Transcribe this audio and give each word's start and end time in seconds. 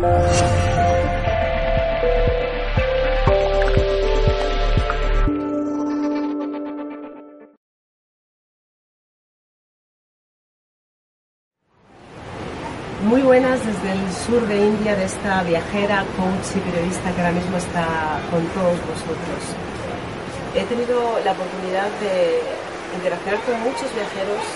Muy 0.00 0.08
buenas 13.20 13.60
desde 13.66 13.92
el 13.92 14.12
sur 14.12 14.46
de 14.48 14.56
India 14.56 14.96
de 14.96 15.04
esta 15.04 15.42
viajera, 15.42 16.06
coach 16.16 16.56
y 16.56 16.60
periodista 16.60 17.12
que 17.12 17.20
ahora 17.20 17.32
mismo 17.32 17.58
está 17.58 18.20
con 18.30 18.46
todos 18.54 18.78
vosotros. 18.80 19.54
He 20.54 20.64
tenido 20.64 21.20
la 21.26 21.32
oportunidad 21.32 21.90
de 22.00 22.40
interactuar 22.96 23.38
con 23.40 23.60
muchos 23.60 23.92
viajeros 23.94 24.46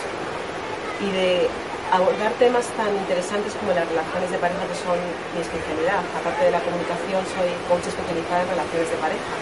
y 1.03 1.11
de 1.11 1.49
abordar 1.95 2.33
temas 2.43 2.67
tan 2.75 2.91
interesantes 2.91 3.55
como 3.55 3.71
las 3.71 3.87
relaciones 3.87 4.31
de 4.35 4.39
pareja, 4.39 4.67
que 4.67 4.75
son 4.82 4.99
mi 5.31 5.41
especialidad. 5.41 6.03
Aparte 6.18 6.43
de 6.43 6.51
la 6.51 6.59
comunicación, 6.67 7.23
soy 7.39 7.51
coach 7.71 7.87
especializada 7.87 8.43
en 8.43 8.49
relaciones 8.51 8.89
de 8.91 8.99
pareja. 8.99 9.35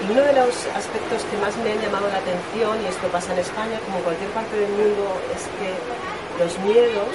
Y 0.00 0.04
uno 0.10 0.22
de 0.24 0.32
los 0.32 0.52
aspectos 0.72 1.22
que 1.28 1.36
más 1.38 1.52
me 1.60 1.76
han 1.76 1.80
llamado 1.84 2.08
la 2.08 2.24
atención, 2.24 2.80
y 2.80 2.88
esto 2.88 3.06
pasa 3.12 3.36
en 3.36 3.44
España 3.44 3.76
como 3.84 4.00
en 4.00 4.04
cualquier 4.08 4.30
parte 4.32 4.56
del 4.56 4.72
mundo, 4.72 5.04
es 5.28 5.44
que 5.60 5.70
los 6.40 6.52
miedos 6.64 7.14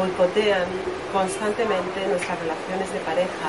boicotean 0.00 0.66
constantemente 1.12 2.00
nuestras 2.08 2.40
relaciones 2.40 2.88
de 2.90 3.00
pareja 3.06 3.48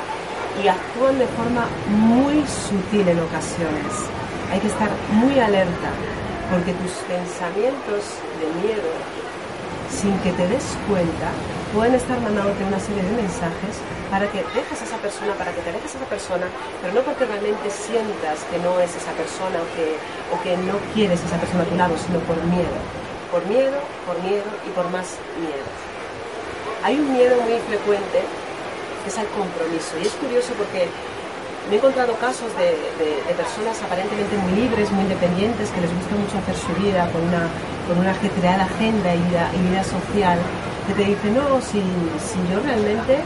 y 0.62 0.68
actúan 0.68 1.18
de 1.18 1.26
forma 1.40 1.66
muy 1.88 2.44
sutil 2.46 3.08
en 3.08 3.20
ocasiones. 3.24 3.91
Hay 4.52 4.60
que 4.60 4.68
estar 4.68 4.91
muy 5.10 5.40
alerta 5.40 5.90
porque 6.52 6.74
tus 6.74 6.91
pensamientos 7.10 8.22
de 8.38 8.48
miedo, 8.62 8.91
sin 9.90 10.18
que 10.20 10.32
te 10.32 10.48
des 10.48 10.64
cuenta, 10.88 11.30
pueden 11.74 11.96
estar 11.96 12.20
mandándote 12.22 12.64
una 12.64 12.80
serie 12.80 13.04
de 13.04 13.12
mensajes 13.12 13.82
para 14.10 14.30
que 14.32 14.44
dejes 14.55 14.82
a 14.82 14.86
esa 14.86 14.98
persona, 14.98 15.34
para 15.36 15.52
que 15.52 15.62
te 15.62 15.72
dejes 15.72 15.96
a 15.96 15.98
esa 15.98 16.08
persona, 16.08 16.48
pero 16.82 16.94
no 16.94 17.02
porque 17.02 17.26
realmente 17.26 17.70
sientas 17.70 18.44
que 18.50 18.58
no 18.60 18.80
es 18.80 18.96
esa 18.96 19.12
persona 19.12 19.60
o 19.60 19.68
que, 19.76 19.98
o 20.32 20.36
que 20.42 20.58
no 20.64 20.77
quieres 20.94 21.22
a 21.22 21.26
esa 21.26 21.38
persona 21.38 21.64
a 21.64 21.66
tu 21.66 21.76
lado, 21.76 21.96
sino 21.98 22.20
por 22.20 22.38
miedo. 22.46 22.77
Por 23.32 23.46
miedo, 23.48 23.77
por 24.05 24.16
miedo 24.24 24.48
y 24.66 24.70
por 24.72 24.90
más 24.92 25.18
miedo. 25.38 25.68
Hay 26.84 26.99
un 26.99 27.12
miedo 27.12 27.42
muy 27.42 27.60
frecuente 27.68 28.24
que 29.04 29.10
es 29.10 29.18
al 29.18 29.27
compromiso. 29.27 29.98
Y 30.02 30.08
es 30.08 30.14
curioso 30.14 30.54
porque 30.58 30.88
me 31.70 31.76
he 31.76 31.77
encontrado 31.77 32.13
casos 32.18 32.49
de, 32.58 32.76
personas 33.34 33.82
aparentemente 33.82 34.38
muy 34.38 34.54
libres, 34.54 34.91
muy 34.91 35.04
independientes, 35.04 35.70
que 35.71 35.82
les 35.82 35.94
gusta 35.94 36.16
mucho 36.16 36.38
hacer 36.38 36.55
su 36.55 36.71
vida 36.82 37.10
con 37.12 37.21
una, 37.24 37.49
con 37.88 37.98
una 37.98 38.12
ajetreada 38.12 38.63
agenda 38.63 39.13
y 39.16 39.20
vida, 39.27 39.49
y 39.54 39.60
vida 39.70 39.84
social, 39.84 40.40
que 40.88 40.93
te 40.93 41.04
dicen, 41.04 41.36
no, 41.36 41.60
si, 41.62 41.82
si 42.21 42.40
yo 42.48 42.62
realmente 42.62 43.20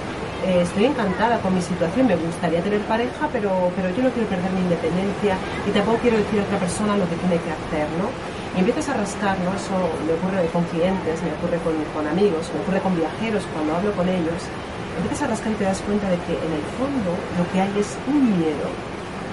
eh, 0.48 0.62
estoy 0.64 0.86
encantada 0.86 1.38
con 1.40 1.54
mi 1.54 1.62
situación, 1.62 2.08
me 2.08 2.16
gustaría 2.16 2.64
tener 2.64 2.80
pareja, 2.88 3.28
pero, 3.32 3.72
pero 3.76 3.90
yo 3.92 4.04
no 4.04 4.10
quiero 4.10 4.28
perder 4.30 4.52
mi 4.52 4.62
independencia 4.62 5.36
y 5.68 5.72
tampoco 5.72 6.00
quiero 6.00 6.18
decir 6.18 6.40
a 6.40 6.44
otra 6.44 6.60
persona 6.60 6.96
lo 6.96 7.08
que 7.10 7.16
tiene 7.20 7.38
que 7.44 7.52
hacer, 7.52 7.88
¿no? 8.00 8.08
Y 8.56 8.60
empiezas 8.60 8.90
a 8.90 8.94
rascar, 8.96 9.38
¿no? 9.44 9.52
Eso 9.52 9.76
me 10.08 10.16
ocurre 10.16 10.48
con 10.50 10.64
clientes, 10.72 11.22
me 11.22 11.36
ocurre 11.38 11.60
con, 11.60 11.76
con 11.94 12.08
amigos, 12.08 12.50
me 12.56 12.62
ocurre 12.64 12.80
con 12.80 12.96
viajeros 12.96 13.44
cuando 13.54 13.76
hablo 13.76 13.92
con 13.92 14.08
ellos. 14.08 14.42
Empiezas 15.00 15.24
a 15.24 15.28
rascar 15.32 15.52
y 15.52 15.56
te 15.56 15.64
das 15.64 15.80
cuenta 15.80 16.10
de 16.10 16.20
que 16.28 16.36
en 16.36 16.52
el 16.52 16.66
fondo 16.76 17.16
lo 17.40 17.44
que 17.52 17.62
hay 17.62 17.72
es 17.80 17.96
un 18.08 18.20
miedo 18.36 18.68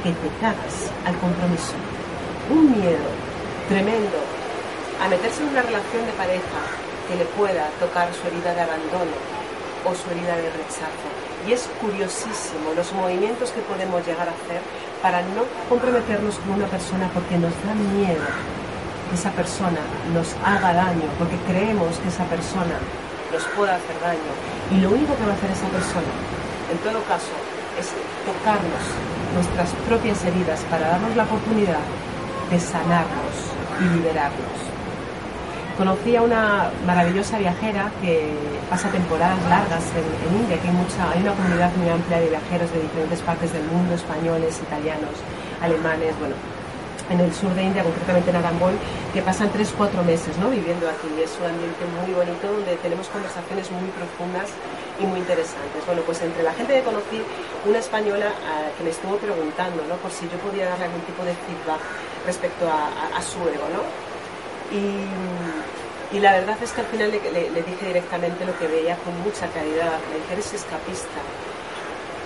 que 0.03 0.15
te 0.15 0.31
cagas 0.39 0.95
al 1.05 1.19
compromiso. 1.19 1.75
Un 2.51 2.71
miedo 2.71 3.11
tremendo 3.69 4.19
a 5.03 5.09
meterse 5.09 5.43
en 5.43 5.51
una 5.51 5.63
relación 5.63 6.07
de 6.07 6.13
pareja 6.13 6.63
que 7.11 7.17
le 7.17 7.25
pueda 7.35 7.67
tocar 7.83 8.15
su 8.15 8.27
herida 8.29 8.55
de 8.55 8.63
abandono, 8.63 9.19
o 9.87 9.95
su 9.95 10.11
herida 10.11 10.37
de 10.37 10.51
rechazo. 10.51 11.09
Y 11.47 11.53
es 11.53 11.69
curiosísimo 11.81 12.75
los 12.75 12.93
movimientos 12.93 13.51
que 13.51 13.61
podemos 13.63 14.05
llegar 14.07 14.29
a 14.29 14.35
hacer 14.35 14.61
para 15.03 15.23
no 15.23 15.47
comprometernos 15.69 16.39
con 16.39 16.55
una 16.55 16.67
persona 16.67 17.11
porque 17.15 17.39
nos 17.39 17.55
da 17.63 17.75
miedo 17.75 18.27
que 19.11 19.15
esa 19.15 19.31
persona 19.31 19.79
nos 20.13 20.35
haga 20.45 20.75
daño, 20.75 21.07
porque 21.19 21.39
creemos 21.47 21.99
que 21.99 22.09
esa 22.09 22.25
persona 22.25 22.79
nos 23.33 23.45
pueda 23.57 23.77
hacer 23.77 23.97
daño. 24.01 24.33
Y 24.71 24.81
lo 24.81 24.91
único 24.91 25.17
que 25.17 25.25
va 25.25 25.33
a 25.33 25.37
hacer 25.37 25.51
esa 25.51 25.69
persona, 25.69 26.13
en 26.71 26.79
todo 26.79 27.03
caso, 27.05 27.33
es 27.79 27.93
tocarnos 28.25 28.85
nuestras 29.35 29.71
propias 29.87 30.25
heridas 30.25 30.61
para 30.71 30.89
darnos 30.89 31.15
la 31.17 31.25
oportunidad 31.25 31.85
de 32.51 32.59
sanarnos 32.61 33.37
y 33.81 33.85
liberarnos. 33.97 34.57
Conocí 35.77 36.17
a 36.17 36.23
una 36.23 36.71
maravillosa 36.87 37.39
viajera 37.39 37.91
que 38.01 38.33
pasa 38.71 38.89
temporadas 38.89 39.39
largas 39.49 39.85
en, 39.93 40.41
India, 40.41 40.59
que 40.59 40.69
hay, 40.69 40.75
mucha, 40.75 41.11
hay 41.13 41.21
una 41.21 41.35
comunidad 41.35 41.71
muy 41.77 41.91
amplia 41.91 42.19
de 42.19 42.31
viajeros 42.31 42.73
de 42.73 42.81
diferentes 42.81 43.21
partes 43.21 43.53
del 43.53 43.65
mundo, 43.65 43.95
españoles, 43.95 44.59
italianos, 44.59 45.13
alemanes, 45.61 46.19
bueno, 46.19 46.35
en 47.11 47.21
el 47.21 47.33
sur 47.35 47.55
de 47.55 47.63
India, 47.63 47.83
concretamente 47.83 48.31
en 48.31 48.37
Arambol, 48.37 48.75
que 49.13 49.23
pasan 49.23 49.53
3-4 49.53 50.05
meses 50.05 50.37
¿no? 50.39 50.51
viviendo 50.51 50.89
aquí. 50.89 51.09
Es 51.23 51.37
un 51.41 51.47
ambiente 51.47 51.85
muy 52.03 52.13
bonito 52.15 52.47
donde 52.51 52.77
tenemos 52.77 53.09
conversaciones 53.09 53.71
muy 53.71 53.89
profundas 53.91 54.51
y 54.99 55.07
muy 55.07 55.21
interesantes. 55.21 55.85
Bueno, 55.87 56.03
pues 56.03 56.21
entre 56.23 56.43
la 56.43 56.53
gente 56.53 56.75
que 56.75 56.83
conocí, 56.83 57.23
una 57.65 57.79
española 57.79 58.33
que 58.77 58.85
me 58.85 58.91
estuvo 58.91 59.17
preguntando 59.17 59.85
¿no? 59.89 59.97
por 59.97 60.11
si 60.11 60.29
yo 60.29 60.39
podía 60.39 60.69
darle 60.69 60.87
algún 60.87 61.03
tipo 61.03 61.25
de 61.25 61.35
feedback 61.47 61.81
respecto 62.27 62.67
a, 62.67 63.23
su 63.23 63.39
ego. 63.49 63.69
¿no? 63.71 63.83
Y, 64.75 66.19
la 66.21 66.33
verdad 66.33 66.57
es 66.63 66.73
que 66.73 66.81
al 66.81 66.87
final 66.87 67.11
le, 67.11 67.63
dije 67.63 67.87
directamente 67.87 68.47
lo 68.47 68.59
que 68.59 68.67
veía 68.67 68.97
con 68.97 69.13
mucha 69.23 69.47
claridad. 69.49 69.99
Le 70.11 70.17
dije, 70.21 70.33
eres 70.33 70.55
escapista. 70.55 71.21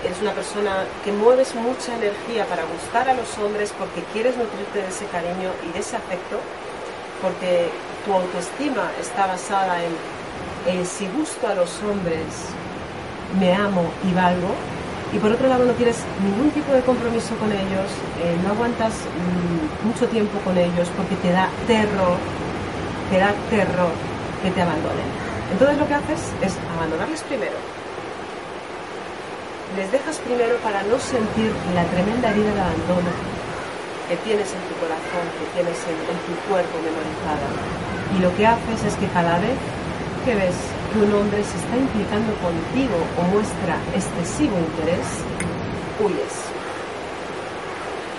Eres 0.04 0.20
una 0.22 0.32
persona 0.32 0.84
que 1.04 1.12
mueves 1.12 1.54
mucha 1.54 1.94
energía 1.94 2.46
para 2.46 2.62
gustar 2.64 3.08
a 3.10 3.14
los 3.14 3.36
hombres 3.36 3.72
porque 3.78 4.02
quieres 4.12 4.34
nutrirte 4.36 4.80
de 4.80 4.88
ese 4.88 5.04
cariño 5.06 5.50
y 5.68 5.72
de 5.72 5.80
ese 5.80 5.96
afecto, 5.96 6.40
porque 7.20 7.68
tu 8.06 8.14
autoestima 8.14 8.90
está 8.98 9.26
basada 9.26 9.76
en, 9.84 10.86
si 10.86 11.06
gusto 11.08 11.46
a 11.48 11.54
los 11.54 11.82
hombres, 11.82 12.24
me 13.38 13.52
amo 13.54 13.90
y 14.08 14.14
valgo, 14.14 14.54
y 15.12 15.18
por 15.18 15.32
otro 15.32 15.48
lado 15.48 15.66
no 15.66 15.72
tienes 15.74 15.98
ningún 16.22 16.50
tipo 16.50 16.72
de 16.72 16.80
compromiso 16.80 17.36
con 17.36 17.52
ellos, 17.52 17.90
eh, 18.22 18.36
no 18.42 18.52
aguantas 18.52 18.94
mm, 18.94 19.86
mucho 19.86 20.06
tiempo 20.08 20.38
con 20.40 20.56
ellos 20.56 20.88
porque 20.96 21.16
te 21.16 21.30
da 21.30 21.50
terror, 21.66 22.16
te 23.10 23.18
da 23.18 23.34
terror 23.50 23.92
que 24.42 24.50
te 24.50 24.62
abandonen. 24.62 25.08
Entonces 25.52 25.76
lo 25.76 25.86
que 25.86 25.94
haces 25.94 26.20
es 26.40 26.56
abandonarles 26.74 27.20
primero. 27.22 27.79
Les 29.76 29.86
dejas 29.92 30.19
primero 30.26 30.56
para 30.66 30.82
no 30.82 30.98
sentir 30.98 31.53
la 31.75 31.84
tremenda 31.94 32.31
herida 32.31 32.53
de 32.54 32.60
abandono 32.60 33.10
que 34.10 34.16
tienes 34.26 34.50
en 34.50 34.62
tu 34.66 34.75
corazón, 34.82 35.22
que 35.38 35.47
tienes 35.54 35.78
en, 35.86 35.94
tu 36.26 36.34
cuerpo 36.50 36.75
memorizada. 36.82 37.47
Y 38.10 38.19
lo 38.19 38.34
que 38.34 38.42
haces 38.50 38.82
es 38.82 38.94
que 38.98 39.06
cada 39.14 39.38
vez 39.38 39.54
que 40.26 40.34
ves 40.34 40.59
que 40.91 40.98
un 40.98 41.14
hombre 41.14 41.38
se 41.47 41.54
está 41.54 41.78
implicando 41.78 42.34
contigo 42.42 42.98
o 43.14 43.22
muestra 43.30 43.78
excesivo 43.94 44.59
interés, 44.59 45.06
huyes. 46.03 46.34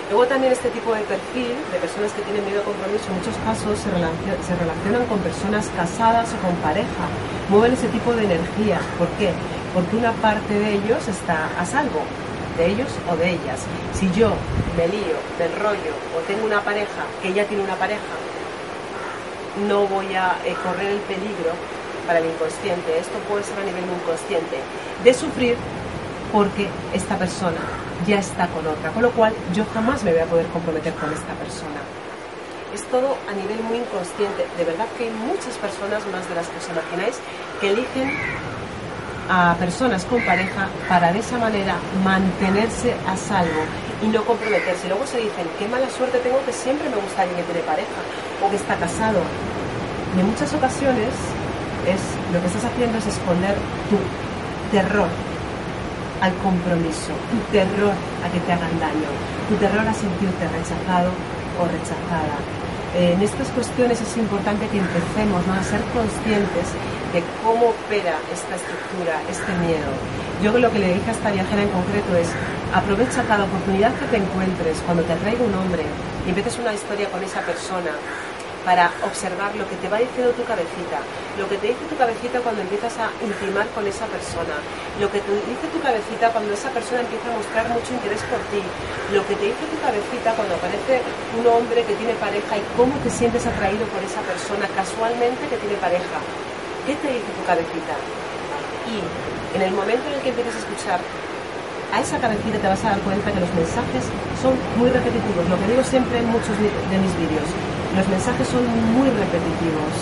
Luego 0.08 0.24
también 0.24 0.56
este 0.56 0.72
tipo 0.72 0.96
de 0.96 1.04
perfil 1.04 1.52
de 1.68 1.76
personas 1.76 2.12
que 2.16 2.24
tienen 2.24 2.48
miedo 2.48 2.60
a 2.60 2.64
compromiso 2.64 3.12
en 3.12 3.20
muchos 3.20 3.36
casos 3.44 3.76
se, 3.76 3.92
se 3.92 4.54
relacionan 4.56 5.04
con 5.04 5.20
personas 5.20 5.68
casadas 5.76 6.32
o 6.32 6.36
con 6.40 6.56
pareja. 6.64 7.04
Mueven 7.52 7.76
ese 7.76 7.88
tipo 7.88 8.16
de 8.16 8.24
energía. 8.24 8.80
¿Por 8.96 9.08
qué? 9.20 9.28
Porque 9.74 9.96
una 9.96 10.12
parte 10.12 10.52
de 10.52 10.74
ellos 10.74 11.08
está 11.08 11.48
a 11.58 11.64
salvo, 11.64 12.02
de 12.56 12.66
ellos 12.66 12.88
o 13.10 13.16
de 13.16 13.30
ellas. 13.30 13.60
Si 13.94 14.10
yo 14.12 14.32
me 14.76 14.86
lío, 14.88 15.16
me 15.38 15.46
enrollo 15.46 15.94
o 16.16 16.20
tengo 16.26 16.44
una 16.44 16.60
pareja 16.60 17.04
que 17.22 17.32
ya 17.32 17.44
tiene 17.46 17.64
una 17.64 17.76
pareja, 17.76 18.00
no 19.68 19.86
voy 19.86 20.14
a 20.14 20.36
eh, 20.44 20.54
correr 20.62 20.92
el 20.92 21.00
peligro 21.00 21.52
para 22.06 22.18
el 22.18 22.26
inconsciente, 22.26 22.98
esto 22.98 23.18
puede 23.28 23.44
ser 23.44 23.58
a 23.58 23.64
nivel 23.64 23.84
inconsciente, 23.84 24.58
de 25.04 25.14
sufrir 25.14 25.56
porque 26.32 26.68
esta 26.94 27.16
persona 27.16 27.60
ya 28.06 28.18
está 28.18 28.48
con 28.48 28.66
otra, 28.66 28.90
con 28.90 29.02
lo 29.02 29.10
cual 29.12 29.32
yo 29.54 29.64
jamás 29.72 30.02
me 30.02 30.12
voy 30.12 30.20
a 30.20 30.26
poder 30.26 30.46
comprometer 30.46 30.92
con 30.94 31.12
esta 31.12 31.32
persona. 31.34 31.80
Es 32.74 32.82
todo 32.84 33.16
a 33.28 33.32
nivel 33.34 33.62
muy 33.62 33.76
inconsciente. 33.76 34.46
De 34.56 34.64
verdad 34.64 34.86
que 34.96 35.04
hay 35.04 35.10
muchas 35.10 35.58
personas, 35.58 36.00
más 36.10 36.26
de 36.26 36.34
las 36.34 36.48
que 36.48 36.56
os 36.56 36.68
imagináis, 36.70 37.20
que 37.60 37.68
eligen 37.68 38.16
a 39.28 39.54
personas 39.58 40.04
con 40.04 40.20
pareja 40.24 40.68
para 40.88 41.12
de 41.12 41.20
esa 41.20 41.38
manera 41.38 41.76
mantenerse 42.04 42.94
a 43.06 43.16
salvo 43.16 43.62
y 44.02 44.06
no 44.08 44.24
comprometerse. 44.24 44.88
Luego 44.88 45.06
se 45.06 45.18
dicen, 45.18 45.46
qué 45.58 45.68
mala 45.68 45.88
suerte 45.90 46.18
tengo 46.18 46.44
que 46.44 46.52
siempre 46.52 46.88
me 46.88 46.96
gusta 46.96 47.22
alguien 47.22 47.40
que 47.40 47.52
tiene 47.52 47.66
pareja 47.66 48.00
o 48.44 48.50
que 48.50 48.56
está 48.56 48.76
casado. 48.76 49.20
Y 50.16 50.20
en 50.20 50.26
muchas 50.26 50.52
ocasiones 50.54 51.08
es 51.86 52.00
lo 52.32 52.40
que 52.40 52.46
estás 52.46 52.64
haciendo 52.64 52.98
es 52.98 53.06
esconder 53.06 53.54
tu 53.90 53.98
terror 54.70 55.08
al 56.20 56.34
compromiso, 56.38 57.10
tu 57.30 57.38
terror 57.50 57.94
a 58.22 58.30
que 58.30 58.38
te 58.40 58.52
hagan 58.52 58.78
daño, 58.78 59.10
tu 59.48 59.56
terror 59.56 59.86
a 59.86 59.94
sentirte 59.94 60.46
rechazado 60.46 61.10
o 61.58 61.66
rechazada. 61.66 62.38
en 62.94 63.22
estas 63.22 63.48
cuestiones 63.48 64.00
es 64.00 64.16
importante 64.16 64.68
que 64.68 64.78
empecemos 64.78 65.42
a 65.48 65.64
ser 65.64 65.80
conscientes 65.96 66.76
de 67.12 67.22
cómo 67.44 67.70
opera 67.70 68.16
esta 68.32 68.56
estructura, 68.56 69.20
este 69.30 69.52
miedo. 69.60 69.92
Yo 70.42 70.56
lo 70.58 70.70
que 70.72 70.78
le 70.78 70.94
dije 70.94 71.10
a 71.10 71.12
esta 71.12 71.30
viajera 71.30 71.62
en 71.62 71.68
concreto 71.68 72.16
es, 72.16 72.28
aprovecha 72.74 73.22
cada 73.24 73.44
oportunidad 73.44 73.94
que 73.98 74.06
te 74.06 74.16
encuentres, 74.16 74.78
cuando 74.86 75.04
te 75.04 75.12
atraiga 75.12 75.44
un 75.44 75.54
hombre 75.54 75.84
y 76.26 76.30
empieces 76.30 76.58
una 76.58 76.72
historia 76.72 77.08
con 77.10 77.22
esa 77.22 77.40
persona, 77.42 77.92
para 78.64 78.90
observar 79.02 79.54
lo 79.56 79.66
que 79.68 79.74
te 79.76 79.88
va 79.88 79.98
diciendo 79.98 80.30
tu 80.32 80.44
cabecita, 80.44 81.02
lo 81.38 81.48
que 81.50 81.58
te 81.58 81.74
dice 81.74 81.82
tu 81.90 81.96
cabecita 81.96 82.38
cuando 82.40 82.62
empiezas 82.62 82.94
a 82.98 83.10
intimar 83.18 83.66
con 83.74 83.86
esa 83.86 84.06
persona, 84.06 84.54
lo 85.02 85.10
que 85.10 85.18
te 85.18 85.32
dice 85.34 85.66
tu 85.74 85.82
cabecita 85.82 86.30
cuando 86.30 86.54
esa 86.54 86.70
persona 86.70 87.02
empieza 87.02 87.26
a 87.26 87.36
mostrar 87.36 87.68
mucho 87.74 87.90
interés 87.90 88.22
por 88.30 88.38
ti, 88.54 88.62
lo 89.10 89.26
que 89.26 89.34
te 89.34 89.50
dice 89.50 89.66
tu 89.66 89.78
cabecita 89.82 90.34
cuando 90.38 90.54
aparece 90.54 91.02
un 91.38 91.46
hombre 91.46 91.82
que 91.82 91.94
tiene 91.98 92.14
pareja 92.22 92.54
y 92.56 92.62
cómo 92.78 92.94
te 93.02 93.10
sientes 93.10 93.46
atraído 93.46 93.82
por 93.90 94.02
esa 94.02 94.22
persona 94.22 94.70
casualmente 94.78 95.50
que 95.50 95.58
tiene 95.58 95.74
pareja. 95.82 96.22
¿Qué 96.86 96.94
te 96.96 97.08
dice 97.08 97.30
tu 97.38 97.44
cabecita? 97.46 97.94
Y 98.90 98.98
en 99.56 99.62
el 99.62 99.72
momento 99.72 100.02
en 100.08 100.14
el 100.14 100.20
que 100.20 100.30
empieces 100.30 100.56
a 100.56 100.58
escuchar 100.58 101.00
a 101.92 102.00
esa 102.00 102.18
cabecita 102.18 102.58
te 102.58 102.66
vas 102.66 102.82
a 102.84 102.96
dar 102.96 103.00
cuenta 103.00 103.30
que 103.30 103.40
los 103.40 103.52
mensajes 103.54 104.04
son 104.40 104.56
muy 104.78 104.88
repetitivos. 104.90 105.46
Lo 105.48 105.58
que 105.60 105.66
digo 105.68 105.84
siempre 105.84 106.18
en 106.18 106.26
muchos 106.26 106.56
de 106.58 106.98
mis 106.98 107.14
vídeos 107.20 107.46
los 107.96 108.08
mensajes 108.08 108.48
son 108.48 108.64
muy 108.96 109.10
repetitivos 109.10 109.92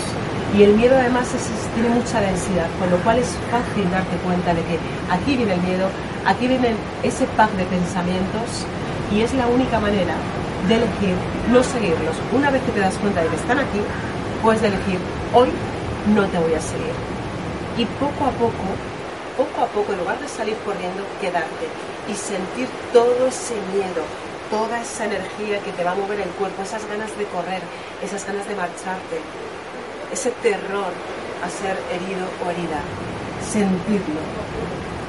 y 0.57 0.63
el 0.63 0.73
miedo 0.75 0.97
además 0.97 1.27
tiene 1.75 1.89
mucha 1.89 2.21
densidad, 2.21 2.67
con 2.79 2.89
lo 2.89 2.97
cual 3.03 3.19
es 3.19 3.27
fácil 3.51 3.89
darte 3.91 4.15
cuenta 4.23 4.53
de 4.53 4.61
que 4.63 4.79
aquí 5.09 5.35
viene 5.37 5.53
el 5.53 5.61
miedo, 5.61 5.87
aquí 6.25 6.47
viene 6.47 6.75
ese 7.03 7.25
pack 7.37 7.51
de 7.51 7.65
pensamientos 7.65 8.65
y 9.11 9.21
es 9.21 9.33
la 9.33 9.47
única 9.47 9.79
manera 9.79 10.15
de 10.67 10.75
elegir 10.75 11.15
no 11.51 11.63
seguirlos. 11.63 12.15
Una 12.31 12.49
vez 12.49 12.61
que 12.63 12.71
te 12.71 12.79
das 12.79 12.95
cuenta 12.95 13.21
de 13.21 13.27
que 13.27 13.35
están 13.35 13.59
aquí, 13.59 13.79
puedes 14.41 14.63
elegir 14.63 14.97
hoy 15.33 15.49
no 16.07 16.25
te 16.27 16.37
voy 16.39 16.53
a 16.53 16.61
seguir. 16.61 16.93
Y 17.77 17.85
poco 17.85 18.25
a 18.25 18.31
poco, 18.31 18.65
poco 19.37 19.61
a 19.61 19.67
poco, 19.67 19.93
en 19.93 19.99
lugar 19.99 20.19
de 20.19 20.27
salir 20.27 20.55
corriendo, 20.65 21.03
quedarte 21.19 21.67
y 22.09 22.13
sentir 22.15 22.67
todo 22.91 23.27
ese 23.27 23.55
miedo, 23.73 24.03
toda 24.49 24.81
esa 24.81 25.05
energía 25.05 25.59
que 25.61 25.71
te 25.71 25.83
va 25.83 25.91
a 25.91 25.95
mover 25.95 26.19
el 26.19 26.29
cuerpo, 26.31 26.63
esas 26.63 26.85
ganas 26.87 27.15
de 27.17 27.25
correr, 27.25 27.61
esas 28.03 28.25
ganas 28.25 28.47
de 28.47 28.55
marcharte, 28.55 29.21
ese 30.11 30.31
terror 30.43 30.91
a 31.41 31.49
ser 31.49 31.77
herido 31.93 32.27
o 32.45 32.49
herida, 32.51 32.81
sentirlo. 33.41 34.21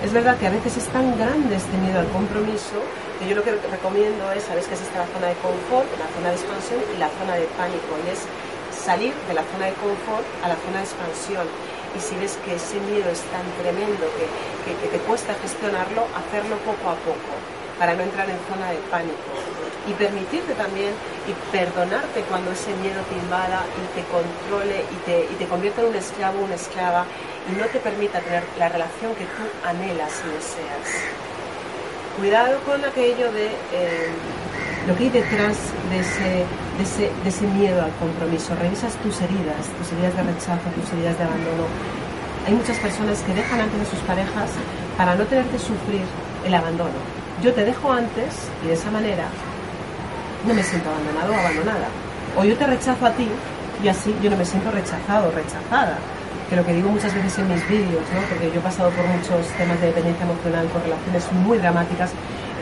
Es 0.05 0.13
verdad 0.13 0.37
que 0.37 0.47
a 0.47 0.51
veces 0.51 0.77
es 0.77 0.87
tan 0.89 1.17
grande 1.17 1.57
este 1.57 1.77
miedo 1.79 2.01
al 2.01 2.09
compromiso 2.09 2.83
que 3.19 3.29
yo 3.29 3.37
lo 3.37 3.43
que 3.43 3.53
recomiendo 3.71 4.33
es, 4.33 4.43
sabes 4.45 4.67
que 4.67 4.75
existe 4.75 4.99
la 4.99 5.07
zona 5.07 5.29
de 5.29 5.39
confort, 5.39 5.87
la 5.99 6.11
zona 6.11 6.31
de 6.31 6.35
expansión 6.35 6.81
y 6.95 6.99
la 6.99 7.09
zona 7.19 7.35
de 7.39 7.47
pánico, 7.55 7.95
y 8.03 8.11
es 8.11 8.27
salir 8.85 9.15
de 9.29 9.35
la 9.35 9.45
zona 9.53 9.67
de 9.67 9.75
confort 9.79 10.27
a 10.43 10.49
la 10.49 10.57
zona 10.57 10.79
de 10.79 10.87
expansión. 10.91 11.47
Y 11.97 12.01
si 12.01 12.17
ves 12.17 12.39
que 12.45 12.57
ese 12.57 12.81
miedo 12.81 13.11
es 13.11 13.23
tan 13.31 13.45
tremendo 13.61 14.09
que, 14.17 14.27
que 14.81 14.89
te 14.89 14.99
cuesta 15.05 15.35
gestionarlo, 15.35 16.09
hacerlo 16.17 16.57
poco 16.65 16.91
a 16.91 16.97
poco 17.05 17.33
para 17.79 17.95
no 17.95 18.03
entrar 18.03 18.29
en 18.31 18.39
zona 18.49 18.71
de 18.71 18.79
pánico 18.91 19.33
y 19.89 19.93
permitirte 19.95 20.55
también 20.55 20.93
y 21.27 21.33
perdonarte 21.51 22.21
cuando 22.29 22.53
ese 22.53 22.71
miedo 22.77 23.03
te 23.11 23.17
invada 23.17 23.65
y 23.75 24.01
te 24.01 24.07
controle 24.07 24.85
y 24.91 24.97
te, 25.05 25.25
y 25.33 25.35
te 25.37 25.47
convierta 25.47 25.83
en 25.83 25.89
un 25.89 25.97
esclavo 25.97 26.41
o 26.41 26.45
una 26.45 26.55
esclava 26.55 27.05
y 27.51 27.59
no 27.59 27.67
te 27.67 27.79
permita 27.81 28.21
tener 28.21 28.45
la 28.59 28.69
relación 28.69 29.15
que 29.15 29.25
tú 29.25 29.43
anhelas 29.67 30.23
y 30.25 30.29
deseas. 30.35 30.87
Cuidado 32.17 32.61
con 32.61 32.85
aquello 32.85 33.33
de 33.33 33.47
eh, 33.47 34.11
lo 34.87 34.97
que 34.97 35.05
hay 35.05 35.11
detrás 35.11 35.57
de 35.91 35.99
ese, 35.99 36.45
de, 36.83 37.31
ese, 37.31 37.41
de 37.41 37.47
miedo 37.55 37.83
al 37.83 37.93
compromiso. 37.97 38.55
Revisas 38.57 38.95
tus 38.97 39.21
heridas, 39.21 39.67
tus 39.79 39.93
heridas 39.93 40.17
de 40.17 40.23
rechazo, 40.23 40.67
tus 40.75 40.93
heridas 40.93 41.17
de 41.19 41.25
abandono. 41.25 41.67
Hay 42.47 42.55
muchas 42.55 42.79
personas 42.79 43.23
que 43.23 43.35
dejan 43.35 43.61
antes 43.61 43.81
a 43.81 43.91
sus 43.91 44.01
parejas 44.01 44.51
para 44.97 45.15
no 45.15 45.25
tener 45.25 45.47
que 45.47 45.59
sufrir 45.59 46.03
el 46.45 46.55
abandono 46.55 47.23
yo 47.43 47.53
te 47.53 47.65
dejo 47.65 47.93
antes 47.93 48.49
y 48.63 48.69
de 48.69 48.75
esa 48.75 48.91
manera 48.91 49.27
no 50.47 50.55
me 50.55 50.63
siento 50.63 50.89
abandonado 50.91 51.33
o 51.33 51.37
abandonada. 51.37 51.89
O 52.37 52.45
yo 52.45 52.57
te 52.57 52.67
rechazo 52.67 53.05
a 53.05 53.11
ti 53.13 53.29
y 53.83 53.89
así 53.89 54.15
yo 54.23 54.31
no 54.31 54.37
me 54.37 54.45
siento 54.45 54.71
rechazado 54.71 55.29
o 55.29 55.33
rechazada. 55.33 55.99
Que 56.49 56.57
lo 56.57 56.65
que 56.65 56.75
digo 56.75 56.91
muchas 56.91 57.15
veces 57.15 57.39
en 57.39 57.49
mis 57.53 57.67
vídeos, 57.69 58.05
¿no? 58.15 58.21
porque 58.29 58.51
yo 58.53 58.61
he 58.61 58.63
pasado 58.63 58.91
por 58.91 59.07
muchos 59.07 59.47
temas 59.57 59.81
de 59.81 59.87
dependencia 59.89 60.25
emocional, 60.25 60.67
por 60.67 60.83
relaciones 60.83 61.33
muy 61.33 61.59
dramáticas, 61.59 62.11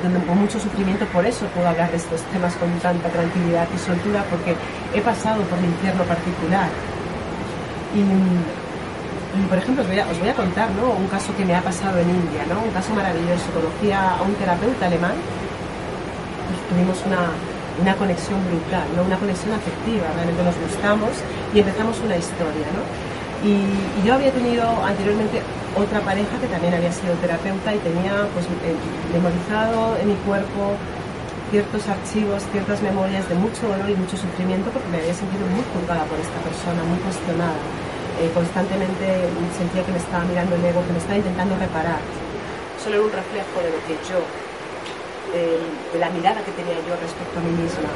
donde 0.03 0.21
con 0.27 0.39
mucho 0.39 0.59
sufrimiento, 0.59 1.05
por 1.07 1.25
eso 1.25 1.47
puedo 1.55 1.69
hablar 1.69 1.91
de 1.91 1.97
estos 1.97 2.21
temas 2.33 2.55
con 2.57 2.71
tanta 2.81 3.09
tranquilidad 3.09 3.67
y 3.75 3.79
soltura, 3.79 4.25
porque 4.31 4.57
he 4.95 5.01
pasado 5.01 5.43
por 5.45 5.61
mi 5.61 5.69
infierno 5.69 6.05
particular. 6.05 6.69
Y 7.95 8.03
por 9.49 9.59
ejemplo, 9.59 9.83
os 9.83 10.19
voy, 10.19 10.29
a, 10.29 10.35
contar 10.35 10.69
un 10.71 11.07
caso 11.07 11.35
que 11.37 11.45
me 11.45 11.55
ha 11.55 11.63
pasado 11.63 11.99
en 11.99 12.11
India, 12.11 12.43
¿no? 12.49 12.63
un 12.63 12.71
caso 12.71 12.95
maravilloso. 12.95 13.47
Conocí 13.55 13.93
a, 13.93 14.19
un 14.27 14.35
terapeuta 14.35 14.87
alemán, 14.87 15.15
pues 15.15 16.59
tuvimos 16.69 16.99
una, 17.07 17.31
una 17.81 17.95
conexión 17.95 18.41
brutal, 18.51 18.87
¿no? 18.97 19.03
una 19.03 19.17
conexión 19.17 19.55
afectiva, 19.55 20.07
realmente 20.15 20.43
nos 20.43 20.57
gustamos 20.59 21.11
y 21.55 21.61
empezamos 21.61 21.99
una 22.01 22.17
historia. 22.17 22.67
¿no? 22.75 23.10
Y, 23.45 24.07
yo 24.07 24.15
había 24.15 24.33
tenido 24.33 24.65
anteriormente 24.85 25.41
otra 25.77 26.01
pareja 26.01 26.39
que 26.41 26.47
también 26.47 26.75
había 26.75 26.93
sido 26.93 27.15
terapeuta 27.21 27.75
y 27.75 27.79
tenía 27.79 28.29
pues, 28.33 28.45
eh, 28.65 28.77
memorizado 29.13 29.97
en 29.97 30.09
mi 30.09 30.17
cuerpo 30.25 30.77
ciertos 31.51 31.89
archivos, 31.89 32.43
ciertas 32.53 32.81
memorias 32.83 33.29
de 33.29 33.35
mucho 33.35 33.69
dolor 33.69 33.89
y 33.91 33.97
mucho 33.97 34.17
sufrimiento 34.17 34.71
porque 34.71 34.89
me 34.89 34.99
había 34.99 35.15
sentido 35.15 35.45
muy 35.49 35.65
juzgada 35.73 36.05
por 36.05 36.19
esta 36.21 36.39
persona, 36.41 36.85
muy 36.85 36.99
cuestionada. 37.01 37.61
Eh, 38.21 38.31
constantemente 38.33 39.29
sentía 39.57 39.85
que 39.85 39.93
me 39.93 39.99
estaba 39.99 40.25
mirando 40.25 40.55
el 40.57 40.65
ego, 40.65 40.85
que 40.85 40.93
me 40.93 41.01
estaba 41.01 41.17
intentando 41.17 41.57
reparar. 41.57 42.01
Solo 42.77 42.97
era 42.97 43.05
un 43.05 43.13
reflejo 43.13 43.57
de 43.65 43.71
lo 43.73 43.81
que 43.89 43.95
yo, 44.05 44.21
de 45.33 45.99
la 45.99 46.11
mirada 46.11 46.43
que 46.43 46.53
tenía 46.53 46.75
yo 46.87 46.95
respecto 47.01 47.39
a 47.39 47.43
mí 47.43 47.53
misma. 47.63 47.89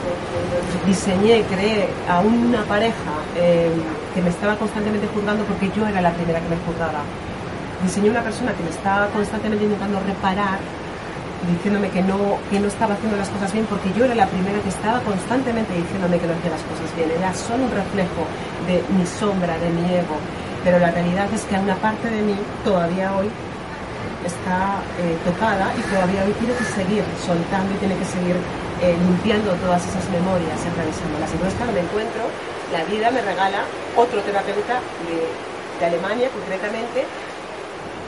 Diseñé, 0.86 1.42
creé 1.50 1.88
a 2.08 2.20
una 2.20 2.62
pareja 2.64 3.12
eh, 3.36 3.70
que 4.14 4.22
me 4.22 4.30
estaba 4.30 4.56
constantemente 4.56 5.08
juzgando 5.12 5.44
porque 5.44 5.70
yo 5.74 5.86
era 5.86 6.00
la 6.00 6.12
primera 6.12 6.40
que 6.40 6.48
me 6.48 6.56
juzgaba. 6.66 7.02
Diseñé 7.82 8.10
una 8.10 8.22
persona 8.22 8.52
que 8.52 8.62
me 8.62 8.70
estaba 8.70 9.08
constantemente 9.08 9.64
intentando 9.64 10.00
reparar 10.00 10.58
diciéndome 11.44 11.90
que 11.90 12.02
no, 12.02 12.38
que 12.50 12.58
no 12.58 12.68
estaba 12.68 12.94
haciendo 12.94 13.16
las 13.16 13.28
cosas 13.28 13.52
bien 13.52 13.66
porque 13.66 13.92
yo 13.92 14.04
era 14.04 14.14
la 14.14 14.26
primera 14.26 14.58
que 14.60 14.70
estaba 14.70 15.00
constantemente 15.00 15.74
diciéndome 15.74 16.18
que 16.18 16.26
no 16.26 16.32
hacía 16.32 16.50
las 16.50 16.62
cosas 16.62 16.88
bien. 16.96 17.10
Era 17.10 17.34
solo 17.34 17.64
un 17.64 17.70
reflejo 17.70 18.24
de 18.66 18.80
mi 18.96 19.04
sombra, 19.06 19.58
de 19.58 19.70
mi 19.70 19.84
ego. 19.92 20.16
Pero 20.64 20.78
la 20.78 20.90
realidad 20.90 21.28
es 21.34 21.42
que 21.44 21.56
una 21.56 21.76
parte 21.76 22.08
de 22.08 22.22
mí 22.22 22.36
todavía 22.64 23.14
hoy 23.16 23.28
está 24.24 24.80
eh, 24.98 25.16
tocada 25.24 25.72
y 25.76 25.82
todavía 25.88 26.24
hoy 26.24 26.32
tiene 26.40 26.54
que 26.54 26.64
seguir 26.64 27.04
soltando 27.20 27.72
y 27.74 27.78
tiene 27.78 27.96
que 27.96 28.04
seguir 28.04 28.36
eh, 28.82 28.96
limpiando 28.98 29.52
todas 29.60 29.84
esas 29.86 30.04
memorias 30.10 30.58
y 30.64 30.68
atravesándolas. 30.68 31.30
Entonces, 31.30 31.54
claro, 31.56 31.72
me 31.72 31.80
encuentro, 31.80 32.24
la 32.72 32.84
vida 32.84 33.10
me 33.10 33.22
regala 33.22 33.64
otro 33.96 34.20
terapeuta 34.20 34.80
de, 35.06 35.28
de 35.78 35.82
Alemania 35.84 36.28
concretamente 36.32 37.04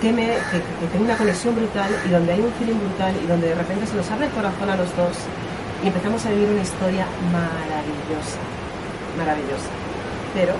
que, 0.00 0.12
me, 0.12 0.26
que, 0.50 0.60
tengo 0.92 1.04
una 1.04 1.16
conexión 1.16 1.54
brutal 1.54 1.88
y 2.04 2.08
donde 2.10 2.32
hay 2.32 2.40
un 2.40 2.52
feeling 2.54 2.78
brutal 2.78 3.14
y 3.22 3.26
donde 3.26 3.48
de 3.48 3.54
repente 3.54 3.86
se 3.86 3.96
nos 3.96 4.10
abre 4.10 4.26
el 4.26 4.32
corazón 4.32 4.68
a 4.68 4.76
los 4.76 4.94
dos 4.96 5.16
y 5.82 5.88
empezamos 5.88 6.24
a 6.26 6.30
vivir 6.30 6.48
una 6.48 6.62
historia 6.62 7.06
maravillosa, 7.32 8.40
maravillosa. 9.16 9.70
Pero 10.34 10.52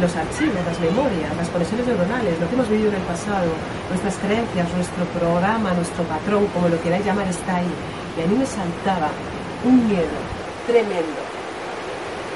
los 0.00 0.14
archivos, 0.16 0.60
las 0.64 0.78
memorias, 0.80 1.34
las 1.36 1.48
conexiones 1.48 1.86
neuronales, 1.86 2.38
lo 2.40 2.48
que 2.48 2.54
hemos 2.54 2.68
vivido 2.68 2.90
en 2.90 2.96
el 2.96 3.06
pasado, 3.08 3.48
nuestras 3.88 4.16
creencias, 4.16 4.68
nuestro 4.74 5.04
programa, 5.16 5.72
nuestro 5.72 6.04
patrón, 6.04 6.46
como 6.52 6.68
lo 6.68 6.80
queráis 6.82 7.04
llamar, 7.04 7.26
está 7.28 7.56
ahí. 7.56 7.72
Y 8.16 8.22
a 8.22 8.26
mí 8.26 8.36
me 8.36 8.46
saltaba 8.46 9.08
un 9.64 9.88
miedo 9.88 10.16
tremendo 10.66 11.20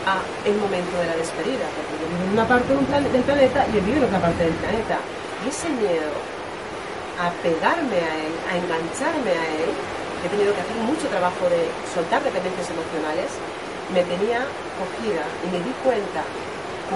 a 0.09 0.17
el 0.49 0.57
momento 0.57 0.97
de 0.97 1.07
la 1.07 1.17
despedida, 1.17 1.67
porque 1.76 1.95
yo 2.00 2.07
vivo 2.09 2.25
en 2.25 2.33
una 2.33 2.49
parte 2.49 2.73
del 2.73 3.25
planeta 3.25 3.67
y 3.69 3.76
él 3.76 3.85
vive 3.85 3.99
en 3.99 4.05
otra 4.05 4.21
parte 4.21 4.45
del 4.45 4.57
planeta 4.57 4.97
ese 5.47 5.69
miedo 5.76 6.12
a 7.21 7.29
pegarme 7.45 8.00
a 8.00 8.12
él, 8.17 8.33
a 8.49 8.57
engancharme 8.57 9.33
a 9.37 9.45
él, 9.61 9.71
he 10.25 10.29
tenido 10.29 10.52
que 10.57 10.61
hacer 10.61 10.76
mucho 10.85 11.09
trabajo 11.09 11.45
de 11.52 11.69
soltar 11.93 12.25
dependencias 12.25 12.69
emocionales, 12.73 13.29
me 13.93 14.05
tenía 14.05 14.45
cogida 14.81 15.25
y 15.45 15.47
me 15.52 15.61
di 15.61 15.73
cuenta 15.85 16.25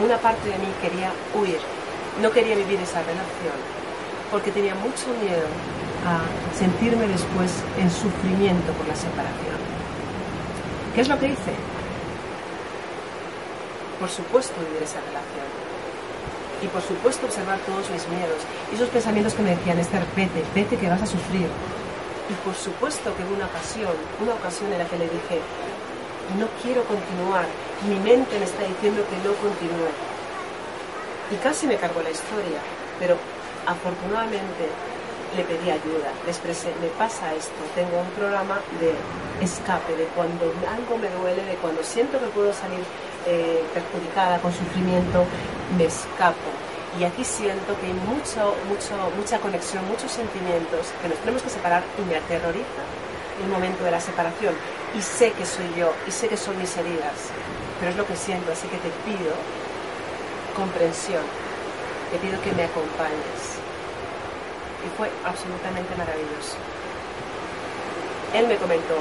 una 0.02 0.18
parte 0.18 0.48
de 0.48 0.58
mí 0.58 0.68
quería 0.82 1.12
huir, 1.34 1.58
no 2.20 2.30
quería 2.30 2.56
vivir 2.56 2.80
esa 2.80 3.00
relación, 3.02 3.58
porque 4.30 4.50
tenía 4.50 4.74
mucho 4.74 5.06
miedo 5.22 5.46
a 6.06 6.22
sentirme 6.56 7.06
después 7.06 7.50
en 7.78 7.90
sufrimiento 7.90 8.72
por 8.72 8.86
la 8.88 8.96
separación. 8.96 9.58
¿Qué 10.94 11.00
es 11.00 11.08
lo 11.08 11.18
que 11.18 11.26
hice? 11.28 11.54
Por 13.98 14.10
supuesto 14.10 14.54
vivir 14.60 14.82
esa 14.82 15.00
relación 15.00 15.46
y 16.62 16.66
por 16.68 16.82
supuesto 16.82 17.26
observar 17.26 17.58
todos 17.66 17.90
mis 17.90 18.06
miedos 18.08 18.40
y 18.72 18.76
esos 18.76 18.88
pensamientos 18.88 19.34
que 19.34 19.42
me 19.42 19.56
decían, 19.56 19.78
Esther, 19.78 20.04
vete, 20.16 20.42
vete 20.54 20.76
que 20.76 20.88
vas 20.88 21.02
a 21.02 21.06
sufrir. 21.06 21.48
Y 22.30 22.34
por 22.44 22.54
supuesto 22.54 23.14
que 23.16 23.22
hubo 23.22 23.34
una 23.34 23.46
ocasión, 23.46 23.92
una 24.20 24.32
ocasión 24.34 24.72
en 24.72 24.78
la 24.78 24.86
que 24.86 24.96
le 24.96 25.04
dije, 25.04 25.40
no 26.38 26.48
quiero 26.62 26.82
continuar, 26.84 27.44
mi 27.88 27.96
mente 27.96 28.38
me 28.38 28.44
está 28.44 28.62
diciendo 28.64 29.02
que 29.08 29.16
no 29.26 29.34
continúe. 29.36 29.90
Y 31.30 31.36
casi 31.36 31.66
me 31.66 31.76
cargó 31.76 32.02
la 32.02 32.10
historia, 32.10 32.60
pero 32.98 33.16
afortunadamente 33.66 34.68
le 35.36 35.42
pedí 35.44 35.70
ayuda, 35.70 36.14
le 36.24 36.30
expresé, 36.30 36.68
me 36.80 36.88
pasa 36.96 37.34
esto, 37.34 37.58
tengo 37.74 37.98
un 37.98 38.10
programa 38.10 38.60
de 38.78 38.94
escape, 39.44 39.96
de 39.96 40.04
cuando 40.14 40.52
algo 40.70 40.96
me 40.98 41.10
duele, 41.10 41.42
de 41.44 41.56
cuando 41.56 41.82
siento 41.82 42.20
que 42.20 42.26
puedo 42.26 42.52
salir 42.52 42.84
eh, 43.26 43.64
perjudicada 43.74 44.38
con 44.38 44.52
sufrimiento, 44.52 45.24
me 45.76 45.86
escapo. 45.86 46.50
Y 47.00 47.02
aquí 47.02 47.24
siento 47.24 47.74
que 47.80 47.86
hay 47.86 47.92
mucho, 47.92 48.54
mucho, 48.68 48.94
mucha 49.18 49.40
conexión, 49.40 49.84
muchos 49.88 50.12
sentimientos 50.12 50.94
que 51.02 51.08
nos 51.08 51.18
tenemos 51.18 51.42
que 51.42 51.50
separar 51.50 51.82
y 51.98 52.02
me 52.08 52.16
aterroriza 52.16 52.84
el 53.42 53.48
momento 53.50 53.82
de 53.82 53.90
la 53.90 54.00
separación. 54.00 54.54
Y 54.96 55.02
sé 55.02 55.32
que 55.32 55.44
soy 55.44 55.66
yo, 55.76 55.92
y 56.06 56.12
sé 56.12 56.28
que 56.28 56.36
son 56.36 56.56
mis 56.56 56.76
heridas, 56.76 57.34
pero 57.84 57.92
es 57.92 58.00
lo 58.00 58.06
que 58.08 58.16
siento, 58.16 58.50
así 58.50 58.66
que 58.68 58.80
te 58.80 58.88
pido 59.04 59.36
comprensión, 60.56 61.20
te 62.08 62.16
pido 62.16 62.40
que 62.40 62.48
me 62.56 62.64
acompañes 62.64 63.60
y 64.80 64.88
fue 64.96 65.12
absolutamente 65.20 65.92
maravilloso. 65.92 66.56
Él 68.32 68.48
me 68.48 68.56
comentó, 68.56 68.96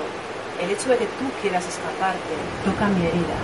el 0.60 0.68
hecho 0.68 0.90
de 0.92 0.98
que 1.00 1.08
tú 1.16 1.32
quieras 1.40 1.64
escaparte 1.64 2.36
toca 2.68 2.92
mi 2.92 3.08
herida, 3.08 3.40